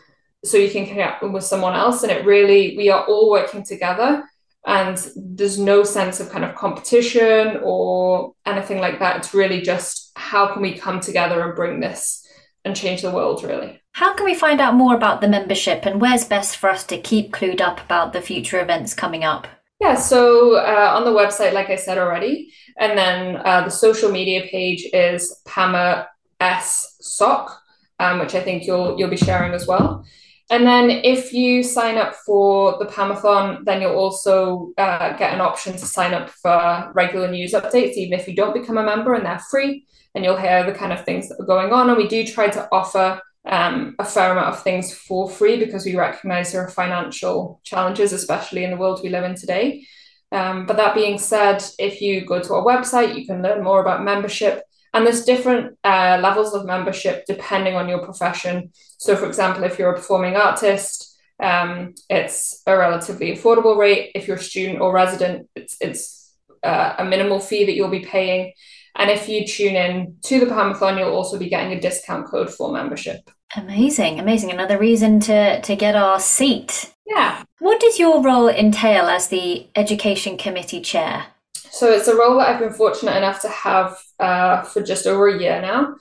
So 0.45 0.57
you 0.57 0.71
can 0.71 0.87
connect 0.87 1.23
with 1.23 1.45
someone 1.45 1.75
else. 1.75 2.03
And 2.03 2.13
it 2.13 2.25
really, 2.25 2.77
we 2.77 2.91
are 2.91 3.05
all 3.05 3.31
working 3.31 3.65
together 3.65 4.25
and 4.67 4.99
there's 5.17 5.59
no 5.59 5.85
sense 5.85 6.21
of 6.21 6.31
kind 6.31 6.45
of 6.45 6.55
competition 6.55 7.61
or 7.63 8.35
anything 8.45 8.79
like 8.79 8.99
that. 8.99 9.17
It's 9.17 9.33
really 9.33 9.63
just 9.63 10.13
how 10.17 10.53
can 10.53 10.61
we 10.61 10.75
come 10.75 11.01
together 11.01 11.41
and 11.43 11.55
bring 11.55 11.81
this 11.81 12.27
and 12.65 12.77
change 12.77 13.03
the 13.03 13.13
world, 13.13 13.45
really. 13.45 13.81
How 13.97 14.13
can 14.13 14.27
we 14.27 14.35
find 14.35 14.61
out 14.61 14.75
more 14.75 14.95
about 14.95 15.23
the 15.23 15.29
membership 15.29 15.87
and 15.87 16.03
where's 16.03 16.27
best 16.27 16.59
for 16.59 16.69
us 16.69 16.85
to 16.85 17.01
keep 17.01 17.33
clued 17.33 17.63
up 17.63 17.81
about 17.81 18.13
the 18.13 18.21
future 18.21 18.61
events 18.61 18.93
coming 18.93 19.25
up? 19.25 19.47
Yeah, 19.81 19.95
so 19.95 20.57
uh, 20.57 20.93
on 20.95 21.05
the 21.05 21.19
website, 21.19 21.55
like 21.55 21.71
I 21.71 21.77
said 21.77 21.97
already, 21.97 22.53
and 22.79 22.99
then 22.99 23.37
uh, 23.43 23.63
the 23.65 23.71
social 23.71 24.11
media 24.11 24.47
page 24.51 24.87
is 24.93 25.41
PAMA 25.47 26.09
S 26.41 26.99
SOC, 27.01 27.59
um, 27.99 28.19
which 28.19 28.35
I 28.35 28.43
think 28.43 28.67
you'll 28.67 28.99
you'll 28.99 29.09
be 29.09 29.17
sharing 29.17 29.55
as 29.55 29.67
well. 29.67 30.05
And 30.51 30.67
then 30.67 30.91
if 30.91 31.33
you 31.33 31.63
sign 31.63 31.97
up 31.97 32.17
for 32.17 32.77
the 32.79 32.85
Pamathon, 32.85 33.65
then 33.65 33.81
you'll 33.81 33.97
also 33.97 34.73
uh, 34.77 35.17
get 35.17 35.33
an 35.33 35.41
option 35.41 35.73
to 35.73 35.87
sign 35.87 36.13
up 36.13 36.29
for 36.29 36.93
regular 36.95 37.31
news 37.31 37.55
updates, 37.55 37.95
even 37.95 38.19
if 38.19 38.29
you 38.29 38.37
don't 38.37 38.53
become 38.53 38.77
a 38.77 38.85
member 38.85 39.15
and 39.15 39.25
they're 39.25 39.41
free. 39.51 39.87
And 40.15 40.23
you'll 40.23 40.37
hear 40.37 40.65
the 40.65 40.79
kind 40.79 40.93
of 40.93 41.03
things 41.07 41.31
that 41.31 41.41
are 41.41 41.47
going 41.47 41.73
on. 41.73 41.89
And 41.89 41.97
we 41.97 42.09
do 42.09 42.27
try 42.27 42.49
to 42.49 42.69
offer 42.71 43.23
um, 43.47 43.95
a 43.99 44.05
fair 44.05 44.33
amount 44.33 44.49
of 44.49 44.63
things 44.63 44.93
for 44.93 45.29
free 45.29 45.57
because 45.59 45.85
we 45.85 45.97
recognize 45.97 46.53
there 46.53 46.63
are 46.63 46.69
financial 46.69 47.61
challenges, 47.65 48.13
especially 48.13 48.65
in 48.65 48.71
the 48.71 48.77
world 48.77 49.01
we 49.03 49.09
live 49.09 49.25
in 49.25 49.35
today. 49.35 49.87
Um, 50.33 50.67
but 50.67 50.77
that 50.77 50.95
being 50.95 51.19
said, 51.19 51.65
if 51.79 52.01
you 52.01 52.25
go 52.25 52.41
to 52.41 52.55
our 52.55 52.65
website, 52.65 53.17
you 53.17 53.27
can 53.27 53.43
learn 53.43 53.63
more 53.63 53.81
about 53.81 54.05
membership 54.05 54.63
and 54.97 55.07
there's 55.07 55.25
different 55.25 55.77
uh, 55.85 56.19
levels 56.23 56.55
of 56.55 56.65
membership 56.65 57.25
depending 57.27 57.75
on 57.75 57.87
your 57.87 58.03
profession. 58.03 58.71
So, 58.97 59.15
for 59.15 59.27
example, 59.27 59.65
if 59.65 59.79
you're 59.79 59.93
a 59.93 59.95
performing 59.95 60.37
artist, 60.37 61.15
um, 61.39 61.95
it's 62.09 62.63
a 62.67 62.77
relatively 62.77 63.37
affordable 63.37 63.77
rate. 63.77 64.13
If 64.15 64.27
you're 64.27 64.39
a 64.39 64.43
student 64.43 64.81
or 64.81 64.95
resident, 64.95 65.49
it's, 65.55 65.77
it's 65.83 66.35
uh, 66.63 66.95
a 66.99 67.05
minimal 67.05 67.41
fee 67.41 67.67
that 67.67 67.75
you'll 67.75 67.91
be 67.91 68.07
paying. 68.07 68.55
And 68.95 69.11
if 69.11 69.29
you 69.29 69.47
tune 69.47 69.77
in 69.77 70.17
to 70.25 70.41
the 70.41 70.47
Pamathon, 70.47 70.99
you'll 70.99 71.15
also 71.15 71.39
be 71.39 71.51
getting 71.51 71.77
a 71.77 71.81
discount 71.81 72.27
code 72.29 72.49
for 72.49 72.73
membership. 72.73 73.31
Amazing, 73.55 74.19
amazing. 74.19 74.51
Another 74.51 74.79
reason 74.79 75.21
to, 75.21 75.61
to 75.61 75.77
get 75.77 75.95
our 75.95 76.19
seat. 76.19 76.93
Yeah. 77.07 77.45
What 77.61 77.81
does 77.81 77.99
your 77.99 78.23
role 78.23 78.49
entail 78.49 79.07
as 79.07 79.29
the 79.29 79.67
Education 79.77 80.37
Committee 80.37 80.81
Chair? 80.81 81.27
So 81.55 81.91
it's 81.91 82.09
a 82.09 82.17
role 82.17 82.39
that 82.39 82.49
I've 82.49 82.61
been 82.61 82.73
fortunate 82.73 83.17
enough 83.17 83.41
to 83.43 83.49
have 83.49 83.99
uh, 84.19 84.63
for 84.63 84.83
just 84.83 85.07
over 85.07 85.29
a 85.29 85.39
year 85.39 85.61
now. 85.61 85.95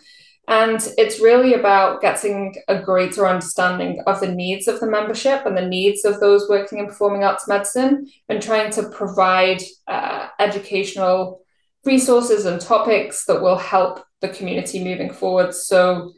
And 0.47 0.79
it's 0.97 1.19
really 1.19 1.55
about 1.55 2.01
getting 2.01 2.55
a 2.67 2.79
greater 2.79 3.27
understanding 3.27 4.01
of 4.05 4.19
the 4.19 4.31
needs 4.31 4.67
of 4.67 4.79
the 4.79 4.89
membership 4.89 5.45
and 5.45 5.57
the 5.57 5.65
needs 5.65 6.05
of 6.05 6.19
those 6.19 6.47
working 6.47 6.77
in 6.79 6.85
performing 6.85 7.23
arts 7.23 7.47
medicine 7.47 8.07
and 8.29 8.41
trying 8.41 8.71
to 8.73 8.89
provide 8.89 9.61
uh, 9.87 10.27
educational 10.39 11.41
resources 11.83 12.45
and 12.45 12.61
topics 12.61 13.25
that 13.25 13.41
will 13.41 13.57
help 13.57 14.05
the 14.21 14.29
community 14.29 14.83
moving 14.83 15.11
forward. 15.11 15.53
So 15.53 16.13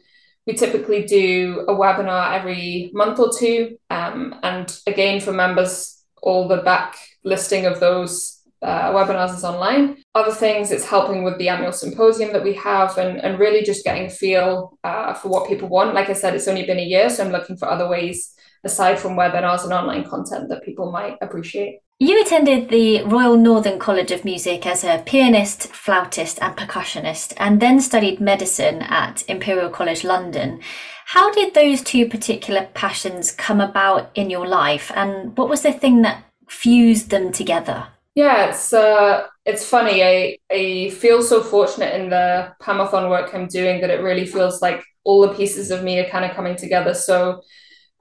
we 0.48 0.54
typically 0.54 1.04
do 1.04 1.66
a 1.68 1.74
webinar 1.74 2.32
every 2.32 2.90
month 2.94 3.18
or 3.18 3.30
two. 3.38 3.76
Um, 3.90 4.34
and 4.42 4.74
again, 4.86 5.20
for 5.20 5.30
members, 5.30 6.02
all 6.22 6.48
the 6.48 6.62
back 6.62 6.96
listing 7.22 7.66
of 7.66 7.80
those 7.80 8.40
uh, 8.62 8.90
webinars 8.92 9.36
is 9.36 9.44
online. 9.44 9.98
Other 10.14 10.32
things, 10.32 10.72
it's 10.72 10.86
helping 10.86 11.22
with 11.22 11.36
the 11.38 11.50
annual 11.50 11.72
symposium 11.72 12.32
that 12.32 12.42
we 12.42 12.54
have 12.54 12.96
and, 12.96 13.18
and 13.18 13.38
really 13.38 13.62
just 13.62 13.84
getting 13.84 14.06
a 14.06 14.10
feel 14.10 14.78
uh, 14.84 15.12
for 15.12 15.28
what 15.28 15.46
people 15.46 15.68
want. 15.68 15.94
Like 15.94 16.08
I 16.08 16.14
said, 16.14 16.34
it's 16.34 16.48
only 16.48 16.64
been 16.64 16.78
a 16.78 16.82
year, 16.82 17.10
so 17.10 17.26
I'm 17.26 17.30
looking 17.30 17.58
for 17.58 17.68
other 17.68 17.86
ways 17.86 18.34
aside 18.64 18.98
from 18.98 19.16
webinars 19.16 19.64
and 19.64 19.72
online 19.74 20.08
content 20.08 20.48
that 20.48 20.64
people 20.64 20.90
might 20.90 21.18
appreciate. 21.20 21.80
You 22.00 22.22
attended 22.22 22.68
the 22.68 23.02
Royal 23.02 23.36
Northern 23.36 23.80
College 23.80 24.12
of 24.12 24.24
Music 24.24 24.64
as 24.66 24.84
a 24.84 25.02
pianist, 25.04 25.72
flautist, 25.72 26.38
and 26.40 26.56
percussionist, 26.56 27.34
and 27.38 27.58
then 27.58 27.80
studied 27.80 28.20
medicine 28.20 28.82
at 28.82 29.28
Imperial 29.28 29.68
College 29.68 30.04
London. 30.04 30.60
How 31.06 31.32
did 31.32 31.54
those 31.54 31.82
two 31.82 32.08
particular 32.08 32.68
passions 32.72 33.32
come 33.32 33.60
about 33.60 34.12
in 34.14 34.30
your 34.30 34.46
life, 34.46 34.92
and 34.94 35.36
what 35.36 35.48
was 35.48 35.62
the 35.62 35.72
thing 35.72 36.02
that 36.02 36.22
fused 36.48 37.10
them 37.10 37.32
together? 37.32 37.88
Yeah, 38.14 38.50
it's 38.50 38.72
uh, 38.72 39.26
it's 39.44 39.68
funny. 39.68 40.04
I 40.04 40.38
I 40.52 40.90
feel 40.90 41.20
so 41.20 41.42
fortunate 41.42 42.00
in 42.00 42.10
the 42.10 42.54
Pamathon 42.62 43.10
work 43.10 43.34
I'm 43.34 43.48
doing 43.48 43.80
that 43.80 43.90
it 43.90 44.02
really 44.02 44.24
feels 44.24 44.62
like 44.62 44.84
all 45.02 45.22
the 45.22 45.34
pieces 45.34 45.72
of 45.72 45.82
me 45.82 45.98
are 45.98 46.08
kind 46.08 46.24
of 46.24 46.36
coming 46.36 46.54
together. 46.54 46.94
So, 46.94 47.42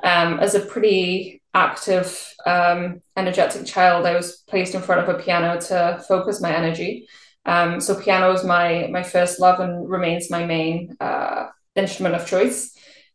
um, 0.03 0.39
as 0.39 0.53
a 0.53 0.59
pretty 0.59 1.41
active, 1.57 2.07
um, 2.45 3.01
energetic 3.15 3.65
child, 3.65 4.05
I 4.05 4.13
was 4.13 4.43
placed 4.47 4.75
in 4.75 4.81
front 4.81 5.01
of 5.01 5.09
a 5.09 5.21
piano 5.23 5.59
to 5.69 6.03
focus 6.07 6.41
my 6.41 6.53
energy. 6.55 7.07
Um, 7.45 7.81
so 7.81 7.99
piano 7.99 8.31
is 8.33 8.43
my 8.43 8.87
my 8.91 9.03
first 9.03 9.39
love 9.39 9.59
and 9.59 9.89
remains 9.89 10.29
my 10.29 10.45
main 10.45 10.95
uh, 10.99 11.47
instrument 11.75 12.15
of 12.15 12.27
choice. 12.27 12.59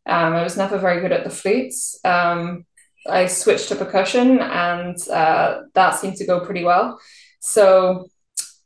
Um, 0.05 0.33
I 0.33 0.43
was 0.43 0.57
never 0.57 0.77
very 0.77 0.99
good 1.01 1.13
at 1.17 1.23
the 1.23 1.29
flutes. 1.29 1.99
Um, 2.03 2.65
I 3.07 3.27
switched 3.27 3.69
to 3.69 3.75
percussion, 3.75 4.39
and 4.39 4.97
uh, 5.09 5.61
that 5.73 5.95
seemed 5.99 6.17
to 6.17 6.25
go 6.25 6.39
pretty 6.39 6.63
well. 6.63 6.99
So 7.39 8.07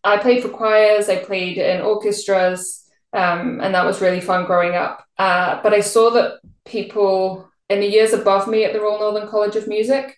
I 0.03 0.17
played 0.17 0.41
for 0.41 0.49
choirs, 0.49 1.09
I 1.09 1.17
played 1.17 1.57
in 1.57 1.81
orchestras, 1.81 2.83
um, 3.13 3.59
and 3.61 3.73
that 3.75 3.85
was 3.85 4.01
really 4.01 4.21
fun 4.21 4.45
growing 4.45 4.75
up. 4.75 5.03
Uh, 5.17 5.59
but 5.63 5.73
I 5.73 5.81
saw 5.81 6.11
that 6.11 6.39
people 6.65 7.49
in 7.69 7.79
the 7.79 7.87
years 7.87 8.13
above 8.13 8.47
me 8.47 8.63
at 8.63 8.73
the 8.73 8.81
Royal 8.81 8.99
Northern 8.99 9.27
College 9.27 9.55
of 9.55 9.67
Music, 9.67 10.15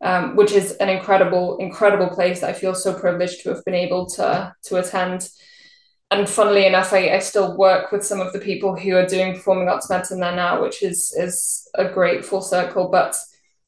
um, 0.00 0.36
which 0.36 0.52
is 0.52 0.72
an 0.72 0.88
incredible, 0.88 1.58
incredible 1.58 2.08
place. 2.08 2.40
That 2.40 2.50
I 2.50 2.52
feel 2.52 2.74
so 2.74 2.98
privileged 2.98 3.42
to 3.42 3.50
have 3.50 3.64
been 3.64 3.74
able 3.74 4.06
to 4.10 4.54
to 4.64 4.76
attend. 4.76 5.28
And 6.10 6.28
funnily 6.28 6.66
enough, 6.66 6.92
I, 6.92 7.16
I 7.16 7.18
still 7.18 7.56
work 7.56 7.90
with 7.90 8.04
some 8.04 8.20
of 8.20 8.32
the 8.32 8.38
people 8.38 8.76
who 8.76 8.94
are 8.94 9.06
doing 9.06 9.34
performing 9.34 9.68
arts 9.68 9.90
medicine 9.90 10.20
there 10.20 10.36
now, 10.36 10.62
which 10.62 10.82
is 10.82 11.14
is 11.18 11.68
a 11.74 11.88
great 11.88 12.24
full 12.24 12.42
circle. 12.42 12.88
But 12.90 13.16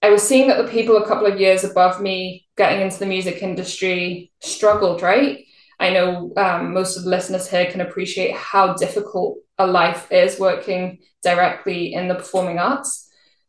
I 0.02 0.10
was 0.10 0.22
seeing 0.22 0.48
that 0.48 0.58
the 0.64 0.70
people 0.70 0.96
a 0.96 1.06
couple 1.06 1.26
of 1.26 1.40
years 1.40 1.64
above 1.64 2.00
me 2.00 2.46
getting 2.56 2.80
into 2.80 2.98
the 2.98 3.06
music 3.06 3.42
industry 3.42 4.30
struggled, 4.40 5.02
right? 5.02 5.44
I 5.80 5.90
know 5.90 6.32
um, 6.36 6.72
most 6.72 6.96
of 6.96 7.04
the 7.04 7.10
listeners 7.10 7.48
here 7.48 7.70
can 7.70 7.80
appreciate 7.80 8.34
how 8.34 8.74
difficult 8.74 9.38
a 9.58 9.66
life 9.66 10.10
is 10.10 10.38
working 10.38 10.98
directly 11.22 11.94
in 11.94 12.08
the 12.08 12.14
performing 12.14 12.58
arts, 12.58 13.07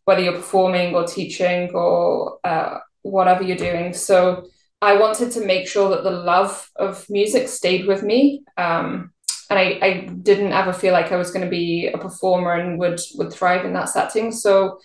whether 0.09 0.23
you're 0.23 0.33
performing 0.33 0.95
or 0.95 1.05
teaching 1.05 1.69
or 1.75 2.39
uh, 2.43 2.79
whatever 3.03 3.43
you're 3.43 3.55
doing. 3.69 3.93
So 3.93 4.47
I 4.81 4.97
wanted 4.97 5.29
to 5.33 5.45
make 5.45 5.67
sure 5.67 5.89
that 5.91 6.03
the 6.03 6.09
love 6.09 6.67
of 6.75 7.07
music 7.11 7.47
stayed 7.47 7.85
with 7.85 8.01
me. 8.01 8.43
Um, 8.57 9.11
and 9.51 9.59
I, 9.59 9.79
I 9.87 9.91
didn't 10.29 10.53
ever 10.53 10.73
feel 10.73 10.93
like 10.93 11.11
I 11.11 11.17
was 11.17 11.29
going 11.29 11.45
to 11.45 11.57
be 11.61 11.91
a 11.93 11.99
performer 11.99 12.53
and 12.53 12.79
would 12.79 12.99
would 13.17 13.31
thrive 13.31 13.65
in 13.65 13.73
that 13.73 13.89
setting. 13.89 14.31
So 14.31 14.79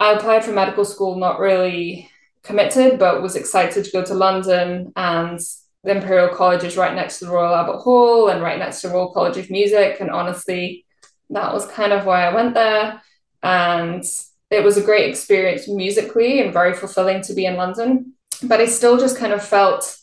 I 0.00 0.14
applied 0.14 0.44
for 0.44 0.50
medical 0.50 0.84
school, 0.84 1.14
not 1.14 1.38
really 1.38 2.10
committed, 2.42 2.98
but 2.98 3.22
was 3.22 3.36
excited 3.36 3.84
to 3.84 3.92
go 3.92 4.04
to 4.04 4.14
London. 4.14 4.92
And 4.96 5.38
the 5.84 5.96
Imperial 5.98 6.34
College 6.34 6.64
is 6.64 6.76
right 6.76 6.96
next 6.96 7.20
to 7.20 7.26
the 7.26 7.32
Royal 7.32 7.54
Albert 7.54 7.82
Hall 7.84 8.28
and 8.28 8.42
right 8.42 8.58
next 8.58 8.80
to 8.80 8.88
the 8.88 8.94
Royal 8.94 9.12
College 9.12 9.36
of 9.36 9.50
Music. 9.50 10.00
And 10.00 10.10
honestly, 10.10 10.84
that 11.30 11.54
was 11.54 11.74
kind 11.78 11.92
of 11.92 12.06
why 12.06 12.24
I 12.24 12.34
went 12.34 12.54
there. 12.54 13.00
And 13.40 14.04
it 14.50 14.64
was 14.64 14.76
a 14.76 14.82
great 14.82 15.08
experience 15.10 15.68
musically 15.68 16.40
and 16.40 16.52
very 16.52 16.74
fulfilling 16.74 17.22
to 17.22 17.34
be 17.34 17.46
in 17.46 17.56
London. 17.56 18.14
But 18.42 18.60
I 18.60 18.66
still 18.66 18.98
just 18.98 19.18
kind 19.18 19.32
of 19.32 19.44
felt 19.44 19.96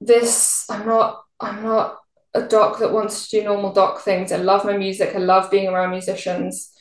this 0.00 0.66
I'm 0.68 0.86
not, 0.86 1.22
I'm 1.40 1.62
not 1.62 1.98
a 2.34 2.42
doc 2.42 2.78
that 2.78 2.92
wants 2.92 3.28
to 3.28 3.40
do 3.40 3.44
normal 3.44 3.72
doc 3.72 4.00
things. 4.00 4.32
I 4.32 4.36
love 4.36 4.64
my 4.64 4.76
music, 4.76 5.14
I 5.14 5.18
love 5.18 5.50
being 5.50 5.68
around 5.68 5.90
musicians 5.90 6.72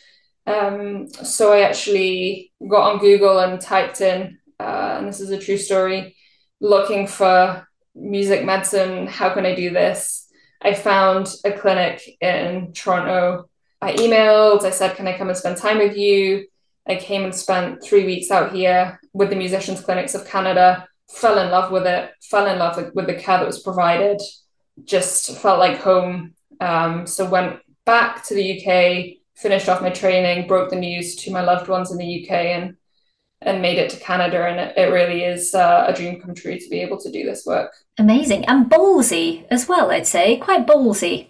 um, 0.47 1.07
so 1.09 1.53
I 1.53 1.61
actually 1.61 2.51
got 2.67 2.91
on 2.91 2.99
Google 2.99 3.39
and 3.39 3.59
typed 3.59 4.01
in, 4.01 4.37
uh, 4.59 4.97
and 4.99 5.07
this 5.07 5.19
is 5.19 5.31
a 5.31 5.39
true 5.39 5.57
story, 5.57 6.15
looking 6.61 7.07
for 7.07 7.67
music 7.95 8.45
medicine. 8.45 9.07
How 9.07 9.33
can 9.33 9.45
I 9.45 9.55
do 9.55 9.71
this? 9.71 10.27
I 10.61 10.73
found 10.73 11.33
a 11.43 11.51
clinic 11.51 12.17
in 12.21 12.73
Toronto 12.73 13.49
I 13.81 13.93
emailed, 13.93 14.63
I 14.63 14.71
said, 14.71 14.95
Can 14.95 15.07
I 15.07 15.17
come 15.17 15.27
and 15.27 15.37
spend 15.37 15.57
time 15.57 15.77
with 15.77 15.95
you? 15.95 16.47
I 16.87 16.95
came 16.95 17.23
and 17.23 17.33
spent 17.33 17.83
three 17.83 18.05
weeks 18.05 18.31
out 18.31 18.53
here 18.53 18.99
with 19.13 19.29
the 19.29 19.35
Musicians 19.35 19.81
Clinics 19.81 20.15
of 20.15 20.27
Canada, 20.27 20.87
fell 21.09 21.39
in 21.39 21.49
love 21.49 21.71
with 21.71 21.87
it, 21.87 22.11
fell 22.21 22.45
in 22.45 22.59
love 22.59 22.77
with, 22.93 23.07
the 23.07 23.15
care 23.15 23.39
that 23.39 23.47
was 23.47 23.61
provided, 23.61 24.21
just 24.83 25.37
felt 25.37 25.59
like 25.59 25.79
home. 25.79 26.33
Um, 26.59 27.07
so 27.07 27.27
went 27.27 27.59
back 27.85 28.23
to 28.25 28.35
the 28.35 28.59
UK, 28.59 29.17
finished 29.35 29.69
off 29.69 29.81
my 29.81 29.89
training, 29.89 30.47
broke 30.47 30.69
the 30.69 30.75
news 30.75 31.15
to 31.17 31.31
my 31.31 31.41
loved 31.41 31.67
ones 31.67 31.91
in 31.91 31.97
the 31.97 32.23
UK, 32.23 32.31
and 32.31 32.77
and 33.41 33.61
made 33.61 33.77
it 33.77 33.89
to 33.91 33.99
Canada. 33.99 34.45
And 34.45 34.59
it, 34.59 34.77
it 34.77 34.91
really 34.91 35.23
is 35.23 35.53
uh, 35.53 35.85
a 35.87 35.93
dream 35.93 36.19
come 36.19 36.33
true 36.33 36.57
to 36.57 36.69
be 36.69 36.81
able 36.81 36.97
to 36.99 37.11
do 37.11 37.23
this 37.23 37.45
work. 37.45 37.73
Amazing 37.97 38.45
and 38.45 38.69
ballsy 38.69 39.45
as 39.51 39.67
well, 39.67 39.91
I'd 39.91 40.07
say, 40.07 40.37
quite 40.37 40.65
ballsy. 40.65 41.27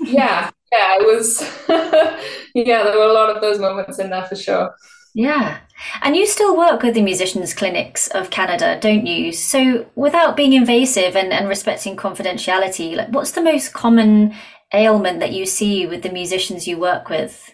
yeah, 0.00 0.50
yeah, 0.72 0.98
it 0.98 1.06
was. 1.06 1.40
yeah, 2.54 2.84
there 2.84 2.98
were 2.98 3.10
a 3.10 3.12
lot 3.12 3.34
of 3.34 3.40
those 3.40 3.58
moments 3.58 3.98
in 3.98 4.10
there 4.10 4.24
for 4.24 4.36
sure. 4.36 4.74
Yeah. 5.14 5.58
And 6.02 6.16
you 6.16 6.26
still 6.26 6.56
work 6.56 6.82
with 6.82 6.94
the 6.94 7.02
musicians' 7.02 7.54
clinics 7.54 8.08
of 8.08 8.30
Canada, 8.30 8.78
don't 8.80 9.06
you? 9.06 9.32
So, 9.32 9.86
without 9.96 10.36
being 10.36 10.52
invasive 10.52 11.16
and, 11.16 11.32
and 11.32 11.48
respecting 11.48 11.96
confidentiality, 11.96 12.94
like 12.94 13.08
what's 13.08 13.32
the 13.32 13.42
most 13.42 13.72
common 13.72 14.34
ailment 14.72 15.20
that 15.20 15.32
you 15.32 15.46
see 15.46 15.86
with 15.86 16.02
the 16.02 16.12
musicians 16.12 16.68
you 16.68 16.78
work 16.78 17.08
with? 17.08 17.52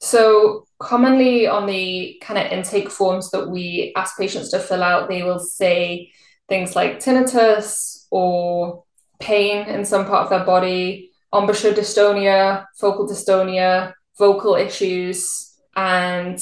So, 0.00 0.64
commonly 0.78 1.46
on 1.46 1.66
the 1.66 2.18
kind 2.22 2.38
of 2.38 2.50
intake 2.50 2.90
forms 2.90 3.30
that 3.32 3.50
we 3.50 3.92
ask 3.96 4.16
patients 4.16 4.50
to 4.50 4.60
fill 4.60 4.82
out, 4.82 5.08
they 5.08 5.22
will 5.22 5.40
say 5.40 6.10
things 6.48 6.74
like 6.74 7.00
tinnitus 7.00 8.06
or 8.10 8.84
pain 9.20 9.66
in 9.66 9.84
some 9.84 10.06
part 10.06 10.24
of 10.24 10.30
their 10.30 10.44
body, 10.44 11.07
embouchure 11.34 11.72
dystonia, 11.72 12.66
focal 12.76 13.08
dystonia, 13.08 13.92
vocal 14.18 14.54
issues, 14.54 15.56
and 15.76 16.40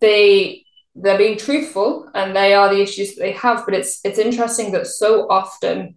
they 0.00 0.64
they're 0.96 1.18
being 1.18 1.38
truthful 1.38 2.10
and 2.14 2.34
they 2.34 2.52
are 2.52 2.68
the 2.68 2.82
issues 2.82 3.14
that 3.14 3.22
they 3.22 3.32
have. 3.32 3.64
But 3.64 3.74
it's 3.74 4.00
it's 4.04 4.18
interesting 4.18 4.72
that 4.72 4.86
so 4.86 5.28
often 5.28 5.96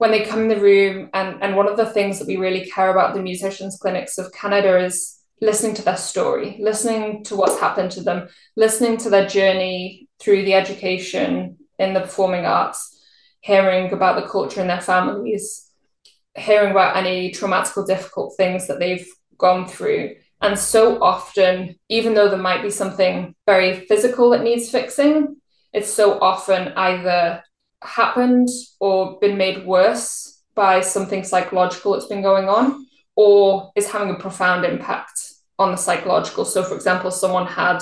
when 0.00 0.12
they 0.12 0.24
come 0.24 0.40
in 0.40 0.48
the 0.48 0.58
room 0.58 1.10
and, 1.12 1.42
and 1.42 1.54
one 1.54 1.68
of 1.68 1.76
the 1.76 1.84
things 1.84 2.18
that 2.18 2.26
we 2.26 2.38
really 2.38 2.64
care 2.64 2.90
about 2.90 3.12
the 3.12 3.20
musicians 3.20 3.76
clinics 3.76 4.16
of 4.16 4.32
canada 4.32 4.78
is 4.78 5.18
listening 5.42 5.74
to 5.74 5.82
their 5.82 5.96
story 5.98 6.56
listening 6.58 7.22
to 7.22 7.36
what's 7.36 7.60
happened 7.60 7.90
to 7.90 8.02
them 8.02 8.26
listening 8.56 8.96
to 8.96 9.10
their 9.10 9.26
journey 9.28 10.08
through 10.18 10.42
the 10.42 10.54
education 10.54 11.58
in 11.78 11.92
the 11.92 12.00
performing 12.00 12.46
arts 12.46 12.98
hearing 13.40 13.92
about 13.92 14.16
the 14.18 14.26
culture 14.26 14.62
in 14.62 14.68
their 14.68 14.80
families 14.80 15.69
hearing 16.36 16.70
about 16.70 16.96
any 16.96 17.30
traumatic 17.30 17.76
or 17.76 17.86
difficult 17.86 18.36
things 18.36 18.66
that 18.66 18.78
they've 18.78 19.06
gone 19.38 19.66
through 19.66 20.14
and 20.42 20.58
so 20.58 21.02
often 21.02 21.74
even 21.88 22.14
though 22.14 22.28
there 22.28 22.38
might 22.38 22.62
be 22.62 22.70
something 22.70 23.34
very 23.46 23.86
physical 23.86 24.30
that 24.30 24.42
needs 24.42 24.70
fixing 24.70 25.36
it's 25.72 25.92
so 25.92 26.18
often 26.20 26.72
either 26.76 27.42
happened 27.82 28.48
or 28.78 29.18
been 29.20 29.36
made 29.36 29.64
worse 29.64 30.42
by 30.54 30.80
something 30.80 31.24
psychological 31.24 31.92
that's 31.92 32.06
been 32.06 32.22
going 32.22 32.48
on 32.48 32.86
or 33.16 33.70
is 33.76 33.90
having 33.90 34.10
a 34.10 34.18
profound 34.18 34.64
impact 34.64 35.20
on 35.58 35.70
the 35.70 35.76
psychological. 35.76 36.44
So, 36.44 36.62
for 36.62 36.74
example, 36.74 37.10
someone 37.10 37.46
had 37.46 37.80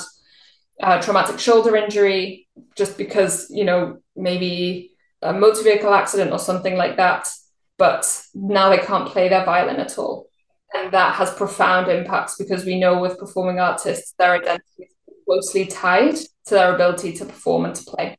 a 0.81 1.00
traumatic 1.00 1.38
shoulder 1.38 1.76
injury 1.76 2.49
just 2.76 2.99
because, 2.99 3.49
you 3.50 3.64
know, 3.64 3.99
maybe 4.17 4.93
a 5.23 5.33
motor 5.33 5.62
vehicle 5.62 5.95
accident 5.95 6.33
or 6.33 6.38
something 6.38 6.76
like 6.76 6.97
that, 6.97 7.28
but 7.78 8.23
now 8.35 8.68
they 8.68 8.78
can't 8.78 9.08
play 9.08 9.28
their 9.28 9.44
violin 9.44 9.76
at 9.76 9.99
all. 9.99 10.26
And 10.75 10.92
that 10.92 11.14
has 11.14 11.32
profound 11.32 11.88
impacts 11.88 12.37
because 12.37 12.64
we 12.64 12.78
know 12.78 13.00
with 13.00 13.18
performing 13.18 13.58
artists, 13.58 14.14
their 14.18 14.35
identity 14.35 14.64
is 14.82 14.94
closely 15.26 15.64
tied 15.66 16.16
to 16.16 16.54
their 16.54 16.75
ability 16.75 17.14
to 17.14 17.25
perform 17.25 17.64
and 17.64 17.75
to 17.75 17.84
play 17.84 18.19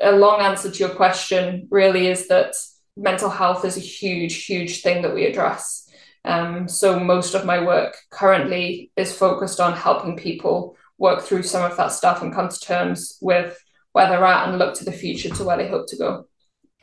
a 0.00 0.12
long 0.12 0.40
answer 0.40 0.70
to 0.70 0.78
your 0.78 0.90
question 0.90 1.68
really 1.70 2.08
is 2.08 2.28
that 2.28 2.54
mental 2.96 3.30
health 3.30 3.64
is 3.64 3.76
a 3.76 3.80
huge, 3.80 4.44
huge 4.44 4.82
thing 4.82 5.02
that 5.02 5.14
we 5.14 5.26
address. 5.26 5.88
Um, 6.24 6.68
so 6.68 6.98
most 6.98 7.34
of 7.34 7.44
my 7.44 7.62
work 7.62 7.96
currently 8.10 8.90
is 8.96 9.16
focused 9.16 9.60
on 9.60 9.74
helping 9.74 10.16
people 10.16 10.76
work 10.96 11.22
through 11.22 11.42
some 11.42 11.70
of 11.70 11.76
that 11.76 11.92
stuff 11.92 12.22
and 12.22 12.32
come 12.32 12.48
to 12.48 12.60
terms 12.60 13.18
with 13.20 13.58
where 13.92 14.08
they're 14.08 14.24
at 14.24 14.48
and 14.48 14.58
look 14.58 14.74
to 14.76 14.84
the 14.84 14.92
future 14.92 15.28
to 15.30 15.44
where 15.44 15.56
they 15.56 15.68
hope 15.68 15.86
to 15.88 15.96
go. 15.96 16.26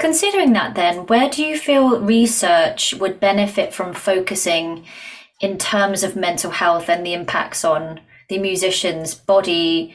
Considering 0.01 0.53
that, 0.53 0.73
then, 0.73 1.05
where 1.05 1.29
do 1.29 1.45
you 1.45 1.55
feel 1.55 2.01
research 2.01 2.95
would 2.95 3.19
benefit 3.19 3.71
from 3.71 3.93
focusing 3.93 4.83
in 5.41 5.59
terms 5.59 6.01
of 6.01 6.15
mental 6.15 6.49
health 6.49 6.89
and 6.89 7.05
the 7.05 7.13
impacts 7.13 7.63
on 7.63 8.01
the 8.27 8.39
musician's 8.39 9.13
body, 9.13 9.93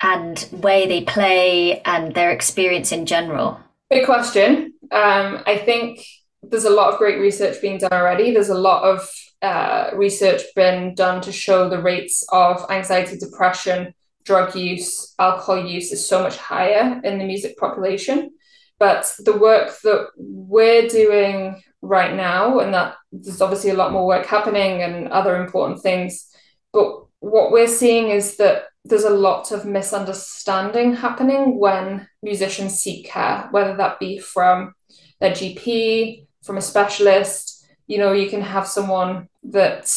and 0.00 0.48
way 0.52 0.86
they 0.86 1.00
play 1.00 1.80
and 1.80 2.14
their 2.14 2.30
experience 2.30 2.92
in 2.92 3.04
general? 3.04 3.58
Big 3.90 4.04
question. 4.04 4.74
Um, 4.92 5.42
I 5.44 5.58
think 5.58 6.06
there's 6.44 6.64
a 6.64 6.70
lot 6.70 6.92
of 6.92 6.98
great 6.98 7.18
research 7.18 7.60
being 7.60 7.78
done 7.78 7.92
already. 7.92 8.32
There's 8.32 8.50
a 8.50 8.54
lot 8.54 8.84
of 8.84 9.10
uh, 9.42 9.90
research 9.94 10.42
been 10.54 10.94
done 10.94 11.20
to 11.22 11.32
show 11.32 11.68
the 11.68 11.82
rates 11.82 12.24
of 12.30 12.64
anxiety, 12.70 13.18
depression, 13.18 13.92
drug 14.22 14.54
use, 14.54 15.16
alcohol 15.18 15.66
use 15.66 15.90
is 15.90 16.08
so 16.08 16.22
much 16.22 16.36
higher 16.36 17.00
in 17.02 17.18
the 17.18 17.24
music 17.24 17.56
population. 17.56 18.30
But 18.78 19.14
the 19.18 19.36
work 19.36 19.80
that 19.82 20.08
we're 20.16 20.88
doing 20.88 21.62
right 21.80 22.14
now, 22.14 22.58
and 22.58 22.74
that 22.74 22.96
there's 23.10 23.40
obviously 23.40 23.70
a 23.70 23.74
lot 23.74 23.92
more 23.92 24.06
work 24.06 24.26
happening 24.26 24.82
and 24.82 25.08
other 25.08 25.36
important 25.36 25.82
things, 25.82 26.28
but 26.72 27.04
what 27.20 27.52
we're 27.52 27.66
seeing 27.66 28.10
is 28.10 28.36
that 28.36 28.64
there's 28.84 29.04
a 29.04 29.10
lot 29.10 29.50
of 29.50 29.64
misunderstanding 29.64 30.94
happening 30.94 31.58
when 31.58 32.06
musicians 32.22 32.78
seek 32.78 33.06
care, 33.06 33.48
whether 33.50 33.76
that 33.76 33.98
be 33.98 34.18
from 34.18 34.74
their 35.20 35.32
GP, 35.32 36.26
from 36.44 36.58
a 36.58 36.62
specialist. 36.62 37.66
You 37.86 37.98
know, 37.98 38.12
you 38.12 38.28
can 38.28 38.42
have 38.42 38.66
someone 38.66 39.28
that, 39.44 39.92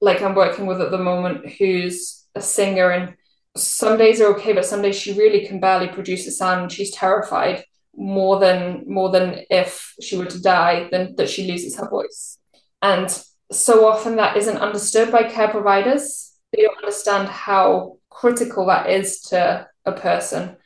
like 0.00 0.22
I'm 0.22 0.34
working 0.34 0.66
with 0.66 0.80
at 0.80 0.90
the 0.90 0.98
moment, 0.98 1.50
who's 1.50 2.26
a 2.34 2.40
singer, 2.40 2.90
and 2.90 3.14
some 3.56 3.98
days 3.98 4.20
are 4.20 4.34
okay, 4.36 4.52
but 4.52 4.64
some 4.64 4.82
days 4.82 4.96
she 4.96 5.12
really 5.12 5.46
can 5.46 5.60
barely 5.60 5.88
produce 5.88 6.26
a 6.26 6.30
sound. 6.30 6.62
And 6.62 6.72
she's 6.72 6.92
terrified 6.92 7.64
more 7.98 8.38
than 8.38 8.84
more 8.86 9.10
than 9.10 9.40
if 9.50 9.94
she 10.00 10.16
were 10.16 10.26
to 10.26 10.40
die, 10.40 10.88
than 10.90 11.16
that 11.16 11.28
she 11.28 11.50
loses 11.50 11.76
her 11.76 11.88
voice. 11.88 12.38
And 12.80 13.10
so 13.50 13.86
often 13.86 14.16
that 14.16 14.36
isn't 14.36 14.58
understood 14.58 15.10
by 15.10 15.24
care 15.24 15.48
providers 15.48 16.28
they 16.52 16.62
don't 16.62 16.78
understand 16.78 17.28
how 17.28 17.98
critical 18.10 18.66
that 18.66 18.88
is 18.88 19.20
to 19.20 19.66
a 19.84 19.92
person. 19.92 20.56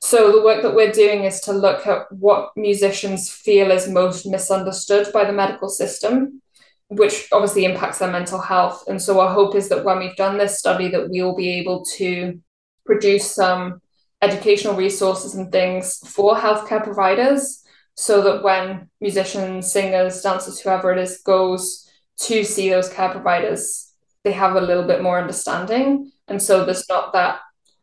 So 0.00 0.32
the 0.32 0.42
work 0.42 0.62
that 0.62 0.74
we're 0.74 0.92
doing 0.92 1.24
is 1.24 1.40
to 1.42 1.52
look 1.52 1.86
at 1.86 2.10
what 2.10 2.50
musicians 2.56 3.30
feel 3.30 3.70
is 3.70 3.88
most 3.88 4.26
misunderstood 4.26 5.12
by 5.12 5.24
the 5.24 5.32
medical 5.32 5.68
system, 5.68 6.42
which 6.88 7.28
obviously 7.32 7.64
impacts 7.64 7.98
their 7.98 8.10
mental 8.10 8.40
health. 8.40 8.84
And 8.88 9.00
so 9.00 9.20
our 9.20 9.32
hope 9.32 9.54
is 9.54 9.68
that 9.68 9.84
when 9.84 9.98
we've 9.98 10.16
done 10.16 10.38
this 10.38 10.58
study, 10.58 10.88
that 10.88 11.08
we 11.08 11.22
will 11.22 11.36
be 11.36 11.60
able 11.60 11.84
to 11.96 12.40
produce 12.84 13.30
some 13.30 13.80
educational 14.22 14.74
resources 14.74 15.34
and 15.34 15.50
things 15.52 15.98
for 16.08 16.36
healthcare 16.36 16.82
providers 16.82 17.62
so 17.94 18.22
that 18.22 18.42
when 18.42 18.88
musicians, 19.00 19.72
singers, 19.72 20.22
dancers, 20.22 20.60
whoever 20.60 20.92
it 20.92 20.98
is, 20.98 21.18
goes 21.18 21.90
to 22.18 22.44
see 22.44 22.70
those 22.70 22.88
care 22.88 23.10
providers, 23.10 23.92
they 24.24 24.32
have 24.32 24.56
a 24.56 24.60
little 24.60 24.84
bit 24.84 25.02
more 25.02 25.20
understanding. 25.20 26.10
And 26.28 26.40
so 26.40 26.64
there's 26.64 26.88
not 26.88 27.12
that 27.12 27.40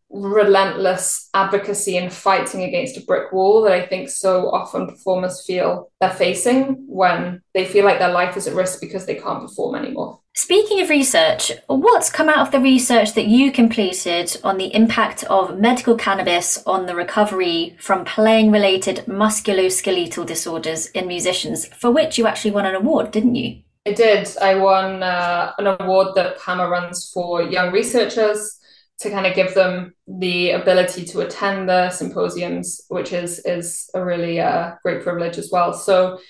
relentless 0.09 1.29
advocacy 1.35 1.97
and 1.97 2.11
fighting 2.11 2.63
against 2.63 2.97
a 2.97 3.01
brick 3.05 3.31
wall 3.31 3.61
that 3.61 3.73
I 3.73 3.85
think 3.85 4.09
so 4.09 4.49
often 4.49 4.87
performers 4.87 5.45
feel 5.45 5.91
they're 6.01 6.09
facing 6.09 6.85
when 6.87 7.41
they 7.53 7.65
feel 7.65 7.85
like 7.85 7.99
their 7.99 8.11
life 8.11 8.35
is 8.35 8.47
at 8.47 8.55
risk 8.55 8.81
because 8.81 9.05
they 9.05 9.15
can't 9.15 9.41
perform 9.41 9.75
anymore. 9.75 10.21
Speaking 10.41 10.79
of 10.79 10.89
research, 10.89 11.51
what's 11.67 12.09
come 12.09 12.29
out 12.29 12.37
of 12.37 12.51
the 12.53 12.61
research 12.61 13.13
that 13.15 13.27
you 13.27 13.51
completed 13.51 14.37
on 14.41 14.57
the 14.57 14.73
impact 14.73 15.25
of 15.25 15.59
medical 15.59 15.97
cannabis 15.97 16.63
on 16.65 16.85
the 16.85 16.95
recovery 16.95 17.75
from 17.77 18.05
playing 18.05 18.49
related 18.49 19.03
musculoskeletal 19.05 20.25
disorders 20.25 20.87
in 20.91 21.09
musicians, 21.09 21.65
for 21.65 21.91
which 21.91 22.17
you 22.17 22.25
actually 22.25 22.51
won 22.51 22.65
an 22.65 22.73
award, 22.73 23.11
didn't 23.11 23.35
you? 23.35 23.63
I 23.85 23.91
did. 23.91 24.29
I 24.41 24.55
won 24.55 25.03
uh, 25.03 25.51
an 25.57 25.67
award 25.67 26.15
that 26.15 26.39
PAMA 26.39 26.69
runs 26.69 27.11
for 27.13 27.41
young 27.41 27.73
researchers 27.73 28.61
to 28.99 29.09
kind 29.09 29.25
of 29.25 29.35
give 29.35 29.53
them 29.55 29.93
the 30.07 30.51
ability 30.51 31.03
to 31.07 31.19
attend 31.19 31.67
the 31.67 31.89
symposiums, 31.89 32.85
which 32.87 33.11
is 33.11 33.39
is 33.39 33.89
a 33.93 34.03
really 34.03 34.39
uh, 34.39 34.75
great 34.83 35.03
privilege 35.03 35.37
as 35.37 35.49
well. 35.51 35.73
So, 35.73 36.21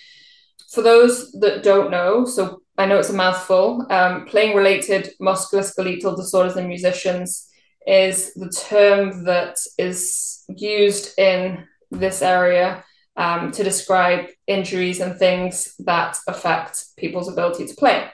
for 0.74 0.82
those 0.82 1.32
that 1.34 1.62
don't 1.62 1.92
know, 1.92 2.26
so 2.26 2.64
I 2.80 2.86
know 2.86 2.98
it's 2.98 3.10
a 3.10 3.14
mouthful. 3.14 3.86
Um, 3.90 4.26
playing 4.26 4.56
related 4.56 5.10
musculoskeletal 5.22 6.16
disorders 6.16 6.56
in 6.56 6.70
musicians 6.70 7.50
is 7.86 8.34
the 8.36 8.50
term 8.50 9.26
that 9.26 9.58
is 9.78 10.46
used 10.48 11.20
in 11.20 11.68
this 11.92 12.22
area 12.22 12.86
um, 13.18 13.52
to 13.52 13.66
describe 13.66 14.28
injuries 14.48 15.02
and 15.02 15.20
things 15.20 15.76
that 15.80 16.18
affect 16.30 16.86
people's 16.96 17.28
ability 17.28 17.68
to 17.68 17.76
play. 17.76 18.10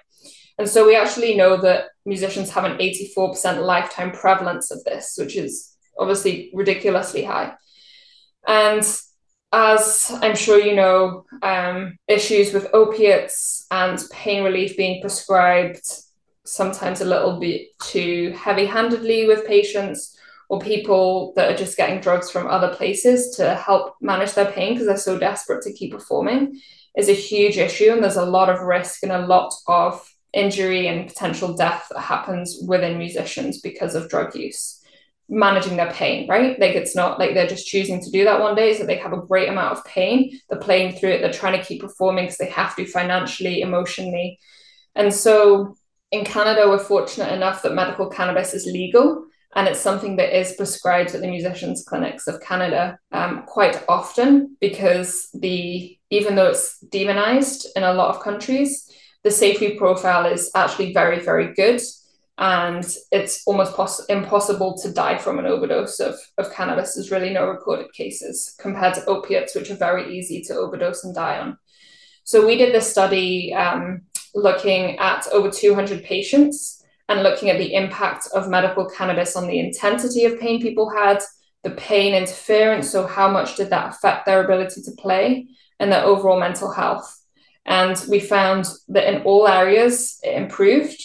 And 0.58 0.67
so 0.67 0.88
we 0.88 0.95
actually 0.95 1.38
know 1.38 1.58
that 1.58 1.89
musicians 2.04 2.49
have 2.49 2.63
an 2.63 2.80
84% 2.80 3.63
lifetime 3.63 4.13
prevalence 4.13 4.71
of 4.71 4.84
this, 4.84 5.13
which 5.19 5.36
is 5.36 5.78
obviously 5.99 6.49
ridiculously 6.56 7.23
high. 7.23 7.54
And 8.47 8.84
as 9.56 10.12
I'm 10.22 10.36
sure 10.36 10.60
you 10.60 10.76
know, 10.76 11.26
um, 11.41 11.98
issues 12.10 12.54
with 12.54 12.68
opiates 12.74 13.65
and 13.72 14.04
pain 14.12 14.44
relief 14.44 14.76
being 14.76 15.00
prescribed 15.00 15.82
sometimes 16.44 17.00
a 17.00 17.06
little 17.06 17.39
bit 17.39 17.68
too 17.82 18.36
heavy 18.38 18.65
handedly 18.65 19.26
with 19.28 19.48
patients 19.48 20.20
or 20.50 20.60
people 20.60 21.32
that 21.38 21.50
are 21.50 21.58
just 21.58 21.78
getting 21.78 22.02
drugs 22.02 22.30
from 22.30 22.48
other 22.48 22.76
places 22.76 23.34
to 23.38 23.56
help 23.56 23.96
manage 24.02 24.34
their 24.34 24.52
pain 24.52 24.74
because 24.74 24.88
they're 24.88 24.98
so 24.98 25.18
desperate 25.18 25.63
to 25.63 25.74
keep 25.74 25.94
performing 25.94 26.60
is 26.98 27.08
a 27.08 27.13
huge 27.13 27.58
issue. 27.58 27.91
And 27.91 28.04
there's 28.04 28.18
a 28.18 28.26
lot 28.26 28.50
of 28.50 28.60
risk 28.60 29.04
and 29.04 29.12
a 29.13 29.26
lot 29.26 29.54
of 29.68 30.06
injury 30.34 30.88
and 30.88 31.08
potential 31.08 31.56
death 31.56 31.88
that 31.91 32.02
happens 32.02 32.60
within 32.68 32.98
musicians 32.98 33.62
because 33.62 33.96
of 33.96 34.10
drug 34.10 34.36
use 34.36 34.75
managing 35.28 35.76
their 35.78 35.92
pain, 35.92 36.28
right? 36.28 36.60
Like 36.60 36.76
it's 36.76 36.96
not 36.96 37.20
like 37.20 37.34
they're 37.34 37.48
just 37.48 37.68
choosing 37.68 38.02
to 38.02 38.12
do 38.12 38.24
that 38.26 38.40
one 38.40 38.56
day, 38.56 38.76
so 38.76 38.86
they 38.86 38.98
have 38.98 39.14
a 39.14 39.22
great 39.22 39.50
amount 39.50 39.78
of 39.78 39.86
pain. 39.86 40.40
They're 40.50 40.60
playing 40.60 40.96
through 40.96 41.12
it, 41.12 41.22
they're 41.22 41.32
trying 41.32 41.60
to 41.60 41.66
keep 41.66 41.82
performing 41.82 42.26
because 42.26 42.38
they 42.38 42.50
have 42.50 42.76
to 42.76 42.86
financially, 42.86 43.62
emotionally. 43.62 44.40
And 44.96 45.14
so 45.14 45.76
in 46.12 46.26
Canada, 46.26 46.70
we're 46.70 46.80
fortunate 46.80 47.34
enough 47.34 47.64
that 47.64 47.74
medical 47.74 48.10
cannabis 48.10 48.54
is 48.54 48.66
legal 48.66 49.26
and 49.56 49.70
it's 49.70 49.80
something 49.80 50.18
that 50.18 50.38
is 50.38 50.54
prescribed 50.54 51.16
at 51.16 51.22
the 51.22 51.28
musicians 51.28 51.84
clinics 51.88 52.28
of 52.28 52.42
canada 52.42 53.00
um, 53.12 53.44
quite 53.48 53.84
often 53.88 54.56
because 54.60 55.30
the 55.34 55.98
even 56.10 56.36
though 56.36 56.50
it's 56.50 56.80
demonized 56.80 57.68
in 57.76 57.84
a 57.84 57.94
lot 57.94 58.14
of 58.14 58.22
countries 58.22 58.92
the 59.24 59.32
safety 59.32 59.76
profile 59.76 60.26
is 60.26 60.52
actually 60.56 60.94
very 60.94 61.20
very 61.20 61.54
good 61.54 61.82
and 62.38 62.86
it's 63.12 63.43
almost 63.45 63.76
poss- 63.76 64.06
impossible 64.06 64.78
to 64.78 64.91
die 64.91 65.17
from 65.17 65.39
an 65.39 65.45
overdose 65.45 66.00
of, 66.00 66.15
of 66.38 66.52
cannabis. 66.52 66.95
There's 66.95 67.12
really 67.12 67.32
no 67.32 67.48
recorded 67.48 67.93
cases 67.93 68.56
compared 68.60 68.93
to 68.95 69.06
opiates 69.06 69.56
which 69.56 69.71
are 69.71 69.76
very 69.76 70.17
easy 70.17 70.41
to 70.43 70.56
overdose 70.56 71.04
and 71.04 71.15
die 71.15 71.39
on. 71.39 71.58
So 72.26 72.45
we 72.45 72.58
did 72.58 72.74
this 72.74 72.89
study 72.89 73.54
um, 73.54 74.02
looking 74.34 74.98
at 75.00 75.28
over 75.28 75.50
200 75.50 76.04
patients 76.04 76.84
and 77.08 77.24
looking 77.24 77.50
at 77.50 77.58
the 77.58 77.74
impact 77.74 78.28
of 78.34 78.50
medical 78.50 78.89
cannabis 78.89 79.36
on 79.36 79.48
the 79.48 79.60
intensity 79.60 80.26
of 80.26 80.39
pain 80.39 80.62
people 80.62 80.89
had, 80.89 81.19
the 81.63 81.71
pain 81.71 82.13
interference, 82.13 82.89
so 82.89 83.08
how 83.08 83.30
much 83.30 83.56
did 83.56 83.69
that 83.69 83.91
affect 83.91 84.26
their 84.26 84.43
ability 84.43 84.82
to 84.82 84.91
play, 84.93 85.48
and 85.80 85.91
their 85.91 86.04
overall 86.04 86.39
mental 86.39 86.71
health. 86.71 87.21
And 87.65 88.04
we 88.10 88.19
found 88.19 88.67
that 88.89 89.12
in 89.12 89.21
all 89.24 89.48
areas 89.48 90.19
it 90.24 90.36
improved, 90.36 91.02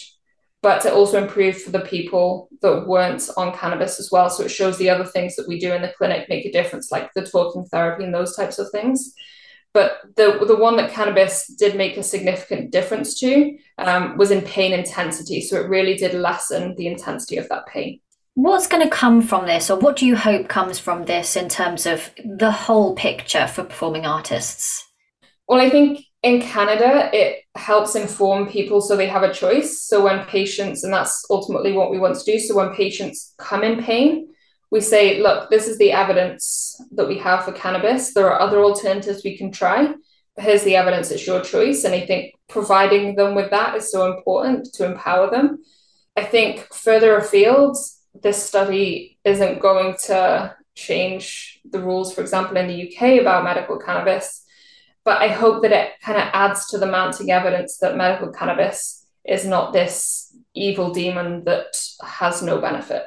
but 0.61 0.85
it 0.85 0.93
also 0.93 1.21
improved 1.21 1.61
for 1.61 1.71
the 1.71 1.79
people 1.79 2.49
that 2.61 2.87
weren't 2.87 3.27
on 3.35 3.55
cannabis 3.55 3.99
as 3.99 4.11
well. 4.11 4.29
So 4.29 4.43
it 4.43 4.51
shows 4.51 4.77
the 4.77 4.89
other 4.89 5.05
things 5.05 5.35
that 5.35 5.47
we 5.47 5.59
do 5.59 5.73
in 5.73 5.81
the 5.81 5.93
clinic 5.97 6.29
make 6.29 6.45
a 6.45 6.51
difference, 6.51 6.91
like 6.91 7.11
the 7.13 7.25
talking 7.25 7.65
therapy 7.65 8.03
and 8.03 8.13
those 8.13 8.35
types 8.35 8.59
of 8.59 8.69
things. 8.71 9.13
But 9.73 9.99
the 10.17 10.43
the 10.45 10.57
one 10.57 10.75
that 10.77 10.91
cannabis 10.91 11.47
did 11.47 11.75
make 11.75 11.97
a 11.97 12.03
significant 12.03 12.71
difference 12.71 13.19
to 13.21 13.57
um, 13.77 14.17
was 14.17 14.29
in 14.29 14.41
pain 14.41 14.73
intensity. 14.73 15.41
So 15.41 15.59
it 15.59 15.69
really 15.69 15.95
did 15.95 16.13
lessen 16.13 16.75
the 16.75 16.87
intensity 16.87 17.37
of 17.37 17.47
that 17.49 17.67
pain. 17.67 17.99
What's 18.33 18.67
going 18.67 18.83
to 18.83 18.89
come 18.89 19.21
from 19.21 19.45
this, 19.45 19.69
or 19.69 19.79
what 19.79 19.95
do 19.95 20.05
you 20.05 20.15
hope 20.15 20.47
comes 20.47 20.77
from 20.77 21.05
this 21.05 21.35
in 21.35 21.49
terms 21.49 21.85
of 21.85 22.11
the 22.23 22.51
whole 22.51 22.95
picture 22.95 23.47
for 23.47 23.63
performing 23.63 24.05
artists? 24.05 24.87
Well, 25.47 25.59
I 25.59 25.69
think 25.69 26.05
in 26.23 26.41
Canada, 26.41 27.09
it 27.13 27.43
helps 27.55 27.95
inform 27.95 28.47
people 28.47 28.79
so 28.79 28.95
they 28.95 29.07
have 29.07 29.23
a 29.23 29.33
choice. 29.33 29.81
So 29.81 30.03
when 30.03 30.25
patients, 30.25 30.83
and 30.83 30.93
that's 30.93 31.25
ultimately 31.29 31.71
what 31.71 31.89
we 31.89 31.97
want 31.97 32.17
to 32.19 32.31
do. 32.31 32.39
So 32.39 32.55
when 32.55 32.75
patients 32.75 33.33
come 33.37 33.63
in 33.63 33.83
pain, 33.83 34.27
we 34.69 34.81
say, 34.81 35.21
look, 35.21 35.49
this 35.49 35.67
is 35.67 35.77
the 35.77 35.91
evidence 35.91 36.79
that 36.91 37.07
we 37.07 37.17
have 37.17 37.43
for 37.43 37.51
cannabis. 37.51 38.13
There 38.13 38.31
are 38.31 38.39
other 38.39 38.63
alternatives 38.63 39.23
we 39.23 39.37
can 39.37 39.51
try. 39.51 39.93
But 40.35 40.45
here's 40.45 40.63
the 40.63 40.75
evidence, 40.75 41.11
it's 41.11 41.27
your 41.27 41.41
choice. 41.41 41.83
And 41.83 41.93
I 41.93 42.05
think 42.05 42.35
providing 42.47 43.15
them 43.15 43.35
with 43.35 43.49
that 43.49 43.75
is 43.75 43.91
so 43.91 44.15
important 44.15 44.71
to 44.75 44.85
empower 44.85 45.29
them. 45.29 45.63
I 46.15 46.23
think 46.23 46.73
further 46.73 47.17
afield, 47.17 47.77
this 48.13 48.41
study 48.41 49.17
isn't 49.25 49.59
going 49.59 49.95
to 50.05 50.55
change 50.75 51.59
the 51.69 51.79
rules, 51.79 52.13
for 52.13 52.21
example, 52.21 52.57
in 52.57 52.67
the 52.67 52.87
UK 52.87 53.21
about 53.21 53.43
medical 53.43 53.77
cannabis. 53.79 54.45
But 55.03 55.21
I 55.21 55.29
hope 55.29 55.63
that 55.63 55.71
it 55.71 55.93
kind 56.01 56.17
of 56.17 56.27
adds 56.33 56.67
to 56.67 56.77
the 56.77 56.85
mounting 56.85 57.31
evidence 57.31 57.77
that 57.77 57.97
medical 57.97 58.31
cannabis 58.31 59.05
is 59.25 59.45
not 59.45 59.73
this 59.73 60.35
evil 60.53 60.93
demon 60.93 61.43
that 61.45 61.81
has 62.03 62.41
no 62.41 62.59
benefit 62.59 63.03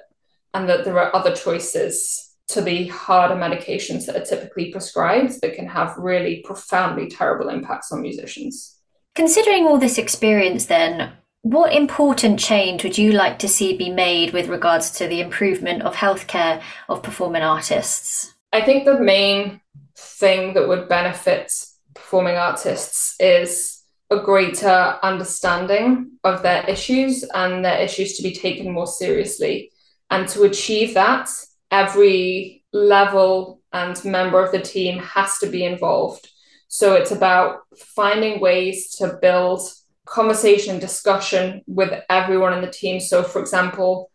and 0.55 0.69
that 0.69 0.85
there 0.85 0.99
are 0.99 1.15
other 1.15 1.35
choices 1.35 2.35
to 2.49 2.61
the 2.61 2.87
harder 2.89 3.35
medications 3.35 4.07
that 4.07 4.17
are 4.17 4.25
typically 4.25 4.71
prescribed 4.71 5.41
that 5.41 5.55
can 5.55 5.67
have 5.67 5.97
really 5.97 6.43
profoundly 6.45 7.09
terrible 7.09 7.49
impacts 7.49 7.91
on 7.91 8.03
musicians. 8.03 8.79
Considering 9.15 9.65
all 9.67 9.79
this 9.79 9.99
experience, 9.99 10.67
then, 10.67 11.13
what 11.43 11.73
important 11.73 12.39
change 12.39 12.83
would 12.83 12.99
you 12.99 13.13
like 13.13 13.39
to 13.39 13.49
see 13.49 13.77
be 13.77 13.91
made 13.91 14.33
with 14.33 14.49
regards 14.49 14.91
to 14.93 15.07
the 15.07 15.21
improvement 15.21 15.83
of 15.83 15.95
healthcare 15.95 16.63
of 16.89 17.03
performing 17.03 17.43
artists? 17.43 18.35
I 18.53 18.63
think 18.63 18.85
the 18.85 18.99
main 18.99 19.61
thing 19.97 20.55
that 20.55 20.69
would 20.69 20.89
benefit 20.89 21.53
performing 21.95 22.37
artists 22.37 23.15
is 23.19 23.83
a 24.11 24.19
greater 24.21 24.99
understanding 25.03 26.13
of 26.25 26.43
their 26.43 26.69
issues 26.69 27.25
and 27.35 27.65
their 27.65 27.79
issues 27.79 28.17
to 28.17 28.23
be 28.23 28.33
taken 28.33 28.71
more 28.71 28.87
seriously. 28.87 29.71
And 30.11 30.29
to 30.29 30.43
achieve 30.43 30.95
that, 30.95 31.29
every 31.71 32.65
level 32.73 33.61
and 33.73 34.03
member 34.05 34.45
of 34.45 34.53
the 34.53 34.61
team 34.61 34.99
has 34.99 35.39
to 35.39 35.47
be 35.49 35.65
involved. 35.65 36.29
So 36.69 36.95
it's 36.95 37.11
about 37.11 37.61
finding 37.77 38.41
ways 38.41 38.91
to 38.97 39.19
build 39.21 39.63
conversation, 40.07 40.73
and 40.73 40.81
discussion 40.81 41.63
with 41.67 41.93
everyone 42.11 42.53
in 42.53 42.61
the 42.61 42.71
team. 42.71 43.01
So, 43.01 43.23
for 43.23 43.41
example, 43.41 44.11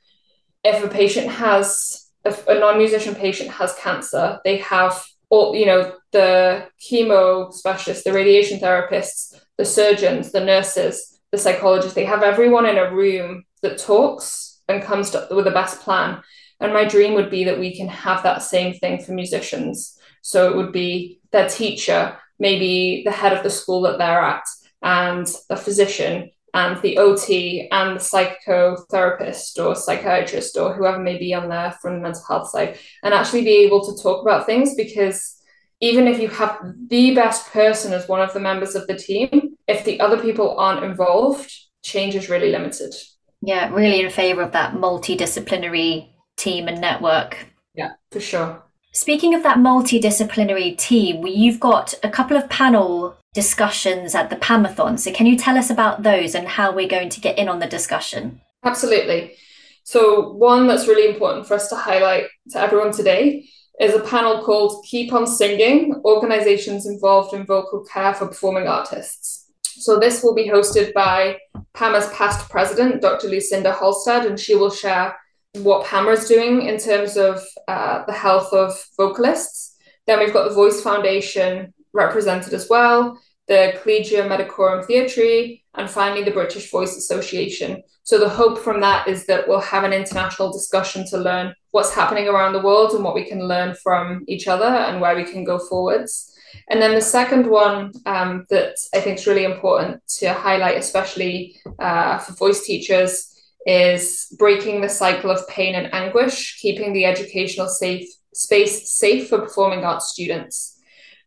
if 0.63 0.84
a 0.84 0.88
patient 0.88 1.30
has, 1.32 2.10
if 2.26 2.48
a 2.48 2.60
non 2.60 2.78
musician 2.78 3.15
patient 3.15 3.50
has 3.52 3.74
cancer, 3.76 4.39
they 4.44 4.58
have 4.58 5.04
all, 5.30 5.56
you 5.56 5.65
know, 5.65 5.94
the 6.12 6.68
chemo 6.82 7.54
specialists, 7.54 8.04
the 8.04 8.13
radiation 8.13 8.60
therapists, 8.60 9.36
the 9.58 9.65
surgeons, 9.65 10.32
the 10.32 10.44
nurses, 10.44 11.20
the 11.32 11.38
psychologists, 11.38 11.94
they 11.94 12.06
have 12.06 12.24
everyone 12.24 12.65
in 12.65 12.78
a 12.78 12.92
room 12.92 13.44
that 13.62 13.78
talks 13.78 14.62
and 14.68 14.84
comes 14.84 15.12
to, 15.12 15.28
with 15.32 15.46
the 15.46 15.52
best 15.52 15.82
plan. 15.82 16.22
And 16.60 16.74
my 16.74 16.86
dream 16.86 17.13
would 17.13 17.30
be 17.30 17.44
that 17.46 17.60
we 17.60 17.76
can 17.76 17.88
have 17.88 18.24
that 18.24 18.44
same 18.44 18.74
thing 18.74 19.02
for 19.02 19.13
musicians. 19.13 19.98
So 20.22 20.50
it 20.50 20.58
would 20.58 20.72
be 20.72 21.22
their 21.32 21.48
teacher, 21.48 22.18
maybe 22.39 23.04
the 23.06 23.12
head 23.12 23.34
of 23.34 23.44
the 23.44 23.50
school 23.50 23.82
that 23.82 23.98
they're 23.98 24.22
at, 24.22 24.44
and 24.82 25.28
the 25.50 25.56
physician, 25.56 26.32
and 26.54 26.82
the 26.82 26.98
OT, 26.98 27.68
and 27.72 27.96
the 27.96 28.00
psychotherapist 28.00 29.64
or 29.64 29.76
psychiatrist 29.76 30.58
or 30.58 30.74
whoever 30.74 31.00
may 31.00 31.18
be 31.18 31.34
on 31.34 31.50
there 31.50 31.72
from 31.82 31.96
the 31.96 32.02
mental 32.02 32.24
health 32.28 32.50
side, 32.50 32.78
and 33.04 33.14
actually 33.14 33.44
be 33.44 33.64
able 33.64 33.86
to 33.86 34.02
talk 34.02 34.22
about 34.22 34.46
things 34.46 34.76
because 34.76 35.36
even 35.82 36.08
if 36.08 36.20
you 36.20 36.28
have 36.28 36.60
the 36.88 37.16
best 37.16 37.52
person 37.52 37.94
as 37.94 38.08
one 38.08 38.22
of 38.22 38.34
the 38.34 38.40
members 38.40 38.76
of 38.76 38.86
the 38.88 38.96
team, 38.96 39.56
if 39.68 39.86
the 39.86 40.00
other 40.00 40.20
people 40.22 40.58
aren't 40.58 40.84
involved, 40.84 41.52
change 41.84 42.16
is 42.16 42.30
really 42.30 42.52
limited. 42.52 42.94
Yeah, 43.42 43.74
really 43.74 44.02
in 44.02 44.10
favour 44.10 44.42
of 44.42 44.52
that 44.52 44.74
multidisciplinary 44.74 46.10
team 46.38 46.68
and 46.68 46.82
network. 46.82 47.38
Yeah, 47.74 47.92
for 48.12 48.20
sure. 48.20 48.64
Speaking 48.92 49.36
of 49.36 49.44
that 49.44 49.58
multidisciplinary 49.58 50.78
team, 50.78 51.26
you've 51.26 51.60
got 51.60 51.94
a 52.04 52.10
couple 52.10 52.36
of 52.36 52.50
panel 52.50 53.16
discussions 53.34 54.15
at 54.15 54.30
the 54.30 54.36
PAMathon. 54.36 55.00
So, 55.00 55.12
can 55.12 55.26
you 55.26 55.38
tell 55.38 55.58
us 55.58 55.70
about 55.70 56.04
those 56.04 56.36
and 56.36 56.48
how 56.48 56.74
we're 56.74 56.88
going 56.88 57.10
to 57.10 57.22
get 57.22 57.38
in 57.38 57.50
on 57.50 57.60
the 57.60 57.68
discussion? 57.68 58.42
Absolutely. 58.63 59.36
So, 59.84 60.34
one 60.34 60.68
that's 60.68 60.88
really 60.88 61.12
important 61.12 61.48
for 61.48 61.54
us 61.54 61.70
to 61.70 61.76
highlight 61.76 62.26
to 62.52 62.60
everyone 62.60 62.92
today 62.92 63.46
is 63.80 63.96
a 63.96 64.02
panel 64.02 64.44
called 64.44 64.84
Keep 64.86 65.13
on 65.13 65.26
Singing 65.26 66.02
Organizations 66.04 66.86
Involved 66.86 67.34
in 67.34 67.46
Vocal 67.46 67.86
Care 67.86 68.13
for 68.13 68.28
Performing 68.28 68.68
Artists. 68.68 69.48
So 69.63 69.98
this 69.98 70.22
will 70.22 70.36
be 70.36 70.50
hosted 70.50 70.92
by 70.94 71.38
PAMA's 71.74 72.10
past 72.10 72.50
president, 72.50 73.02
Dr. 73.02 73.30
Lucinda 73.30 73.72
Halstead, 73.72 74.26
and 74.26 74.38
she 74.38 74.56
will 74.56 74.70
share 74.70 75.18
what 75.54 75.86
PAMA 75.86 76.12
is 76.12 76.28
doing 76.28 76.63
in 76.63 76.78
terms 76.78 77.15
of 77.15 77.42
uh, 77.70 78.04
the 78.06 78.13
health 78.13 78.52
of 78.52 78.74
vocalists. 78.98 79.78
Then 80.06 80.20
we've 80.20 80.34
got 80.34 80.50
the 80.50 80.54
Voice 80.54 80.82
Foundation 80.82 81.74
represented 81.93 82.54
as 82.54 82.69
well, 82.69 83.19
the 83.47 83.73
Collegium 83.82 84.30
Medicorum 84.30 84.86
Theatri, 84.86 85.63
and 85.75 85.89
finally 85.89 86.23
the 86.23 86.32
British 86.32 86.69
Voice 86.69 86.95
Association. 86.97 87.82
So 88.04 88.19
the 88.19 88.30
hope 88.30 88.60
from 88.60 88.82
that 88.82 89.08
is 89.08 89.25
that 89.28 89.47
we'll 89.47 89.62
have 89.62 89.84
an 89.84 89.93
international 89.93 90.52
discussion 90.52 91.06
to 91.08 91.17
learn 91.17 91.54
what's 91.71 91.93
happening 91.93 92.28
around 92.28 92.54
the 92.54 92.62
world 92.62 92.93
and 92.93 93.04
what 93.04 93.15
we 93.15 93.23
can 93.23 93.47
learn 93.47 93.75
from 93.75 94.23
each 94.28 94.47
other 94.47 94.65
and 94.65 94.99
where 94.99 95.15
we 95.15 95.23
can 95.23 95.43
go 95.43 95.60
forwards. 95.60 96.36
And 96.69 96.82
then 96.82 96.95
the 96.95 97.02
second 97.02 97.47
one 97.47 97.91
um, 98.06 98.45
that 98.49 98.75
I 98.93 98.99
think 98.99 99.19
is 99.19 99.28
really 99.28 99.43
important 99.43 100.02
to 100.19 100.34
highlight, 100.34 100.78
especially 100.78 101.60
uh, 101.80 102.17
for 102.17 102.34
voice 102.34 102.65
teachers, 102.65 103.36
is 103.65 104.34
breaking 104.38 104.82
the 104.82 104.89
cycle 104.89 105.30
of 105.30 105.47
pain 105.47 105.75
and 105.75 105.93
anguish, 105.93 106.60
keeping 106.60 106.93
the 106.93 107.06
educational 107.06 107.67
safe 107.67 108.08
space 108.34 108.91
safe 108.91 109.30
for 109.30 109.39
performing 109.39 109.84
arts 109.84 110.08
students. 110.08 110.79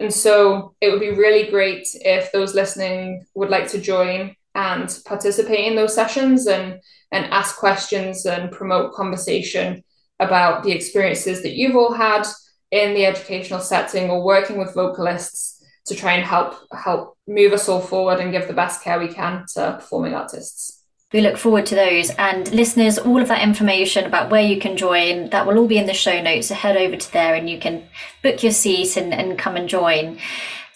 And 0.03 0.12
so 0.12 0.75
it 0.81 0.91
would 0.91 0.99
be 0.99 1.12
really 1.12 1.49
great 1.49 1.87
if 1.95 2.33
those 2.33 2.57
listening 2.57 3.25
would 3.37 3.51
like 3.51 3.69
to 3.69 3.81
join 3.81 4.35
and 4.53 4.99
participate 5.05 5.65
in 5.65 5.77
those 5.77 5.95
sessions 5.95 6.49
and 6.49 6.81
and 7.12 7.27
ask 7.27 7.57
questions 7.57 8.27
and 8.27 8.51
promote 8.51 8.95
conversation 8.95 9.85
about 10.19 10.65
the 10.65 10.73
experiences 10.73 11.43
that 11.43 11.53
you've 11.53 11.77
all 11.77 11.93
had 11.93 12.27
in 12.73 12.95
the 12.95 13.07
educational 13.07 13.61
setting 13.61 14.11
or 14.11 14.25
working 14.25 14.59
with 14.59 14.75
vocalists 14.75 15.65
to 15.87 15.95
try 15.95 16.15
and 16.15 16.27
help 16.27 16.57
help 16.73 17.17
move 17.29 17.53
us 17.53 17.69
all 17.69 17.81
forward 17.81 18.19
and 18.19 18.33
give 18.33 18.49
the 18.49 18.55
best 18.55 18.83
care 18.83 18.99
we 18.99 19.07
can 19.07 19.45
to 19.55 19.77
performing 19.79 20.15
artists. 20.15 20.82
We 21.12 21.20
look 21.20 21.37
forward 21.37 21.66
to 21.66 21.75
those. 21.75 22.11
And 22.18 22.51
listeners, 22.53 22.98
all 22.98 23.20
of 23.20 23.29
that 23.29 23.42
information 23.42 24.07
about 24.07 24.31
where 24.31 24.42
you 24.42 24.59
can 24.59 24.77
join, 24.77 25.31
that 25.31 25.46
will 25.46 25.59
all 25.59 25.66
be 25.66 25.79
in 25.79 25.87
the 25.87 25.94
show 25.94 26.22
notes. 26.22 26.48
So 26.48 26.55
head 26.55 26.77
over 26.77 26.96
to 26.96 27.12
there 27.12 27.35
and 27.35 27.48
you 27.48 27.59
can 27.59 27.85
book 28.22 28.42
your 28.42 28.53
seat 28.53 28.96
and, 28.96 29.12
and 29.12 29.38
come 29.38 29.57
and 29.57 29.68
join. 29.68 30.18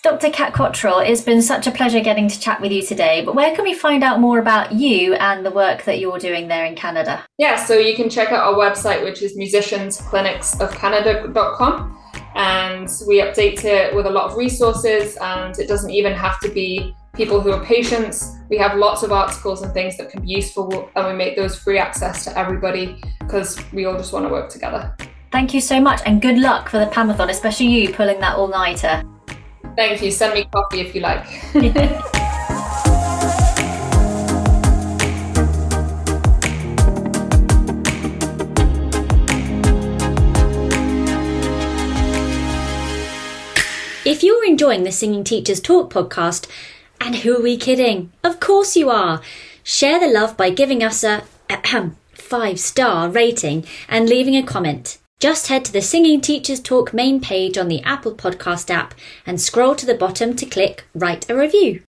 Dr. 0.03 0.31
Kat 0.31 0.53
Cottrell, 0.53 1.01
it's 1.01 1.23
been 1.23 1.43
such 1.43 1.67
a 1.67 1.73
pleasure 1.73 1.99
getting 1.99 2.29
to 2.29 2.39
chat 2.39 2.61
with 2.61 2.71
you 2.71 2.81
today. 2.81 3.25
But 3.25 3.35
where 3.35 3.53
can 3.57 3.65
we 3.65 3.75
find 3.75 4.05
out 4.05 4.21
more 4.21 4.39
about 4.39 4.71
you 4.71 5.15
and 5.15 5.45
the 5.45 5.51
work 5.51 5.83
that 5.83 5.99
you're 5.99 6.21
doing 6.21 6.47
there 6.47 6.65
in 6.65 6.77
Canada? 6.77 7.25
Yeah, 7.39 7.65
so 7.65 7.75
you 7.75 7.97
can 7.97 8.09
check 8.09 8.31
out 8.31 8.47
our 8.47 8.55
website, 8.55 9.03
which 9.03 9.21
is 9.21 9.37
musiciansclinicsofcanada.com. 9.37 11.99
And 12.37 12.89
we 13.09 13.21
update 13.21 13.65
it 13.65 13.97
with 13.97 14.07
a 14.07 14.11
lot 14.11 14.31
of 14.31 14.37
resources, 14.37 15.17
and 15.17 15.59
it 15.59 15.67
doesn't 15.67 15.91
even 15.91 16.13
have 16.13 16.39
to 16.41 16.51
be 16.51 16.95
people 17.17 17.41
who 17.41 17.51
are 17.51 17.65
patients. 17.65 18.37
We 18.49 18.59
have 18.59 18.77
lots 18.77 19.03
of 19.03 19.11
articles 19.11 19.63
and 19.63 19.73
things 19.73 19.97
that 19.97 20.11
can 20.11 20.23
be 20.23 20.29
useful, 20.29 20.91
and 20.95 21.07
we 21.07 21.13
make 21.15 21.37
those 21.37 21.59
free 21.59 21.79
access 21.79 22.25
to 22.25 22.39
everybody 22.39 23.03
because 23.21 23.59
we 23.73 23.87
all 23.87 23.97
just 23.97 24.13
want 24.13 24.27
to 24.27 24.31
work 24.31 24.51
together. 24.51 24.95
Thank 25.33 25.53
you 25.55 25.61
so 25.61 25.81
much, 25.81 26.01
and 26.07 26.23
good 26.23 26.39
luck 26.39 26.69
for 26.69 26.79
the 26.79 26.87
PAMathon, 26.87 27.31
especially 27.31 27.67
you 27.67 27.93
pulling 27.93 28.21
that 28.21 28.37
all 28.37 28.49
nighter. 28.49 29.03
Thank 29.75 30.03
you. 30.03 30.11
Send 30.11 30.35
me 30.35 30.49
coffee 30.53 30.81
if 30.81 30.95
you 30.95 31.01
like. 31.01 31.27
If 44.07 44.23
you're 44.23 44.47
enjoying 44.47 44.85
the 44.85 44.93
Singing 44.93 45.25
Teachers 45.25 45.59
Talk 45.59 45.93
podcast, 45.93 46.47
and 47.01 47.17
who 47.17 47.37
are 47.37 47.43
we 47.43 47.57
kidding? 47.57 48.13
Of 48.23 48.41
course 48.41 48.77
you 48.77 48.91
are! 48.91 49.21
Share 49.63 49.99
the 49.99 50.07
love 50.07 50.37
by 50.37 50.51
giving 50.51 50.83
us 50.83 51.03
a 51.03 51.25
five 52.13 52.59
star 52.59 53.09
rating 53.09 53.65
and 53.89 54.09
leaving 54.09 54.37
a 54.37 54.43
comment. 54.43 54.99
Just 55.19 55.49
head 55.49 55.65
to 55.65 55.73
the 55.73 55.81
Singing 55.81 56.21
Teachers 56.21 56.61
Talk 56.61 56.93
main 56.93 57.21
page 57.21 57.57
on 57.57 57.69
the 57.69 57.83
Apple 57.83 58.15
Podcast 58.15 58.69
app 58.69 58.95
and 59.25 59.41
scroll 59.41 59.75
to 59.75 59.87
the 59.87 59.95
bottom 59.95 60.37
to 60.37 60.45
click 60.45 60.85
Write 60.95 61.29
a 61.31 61.35
Review. 61.35 61.83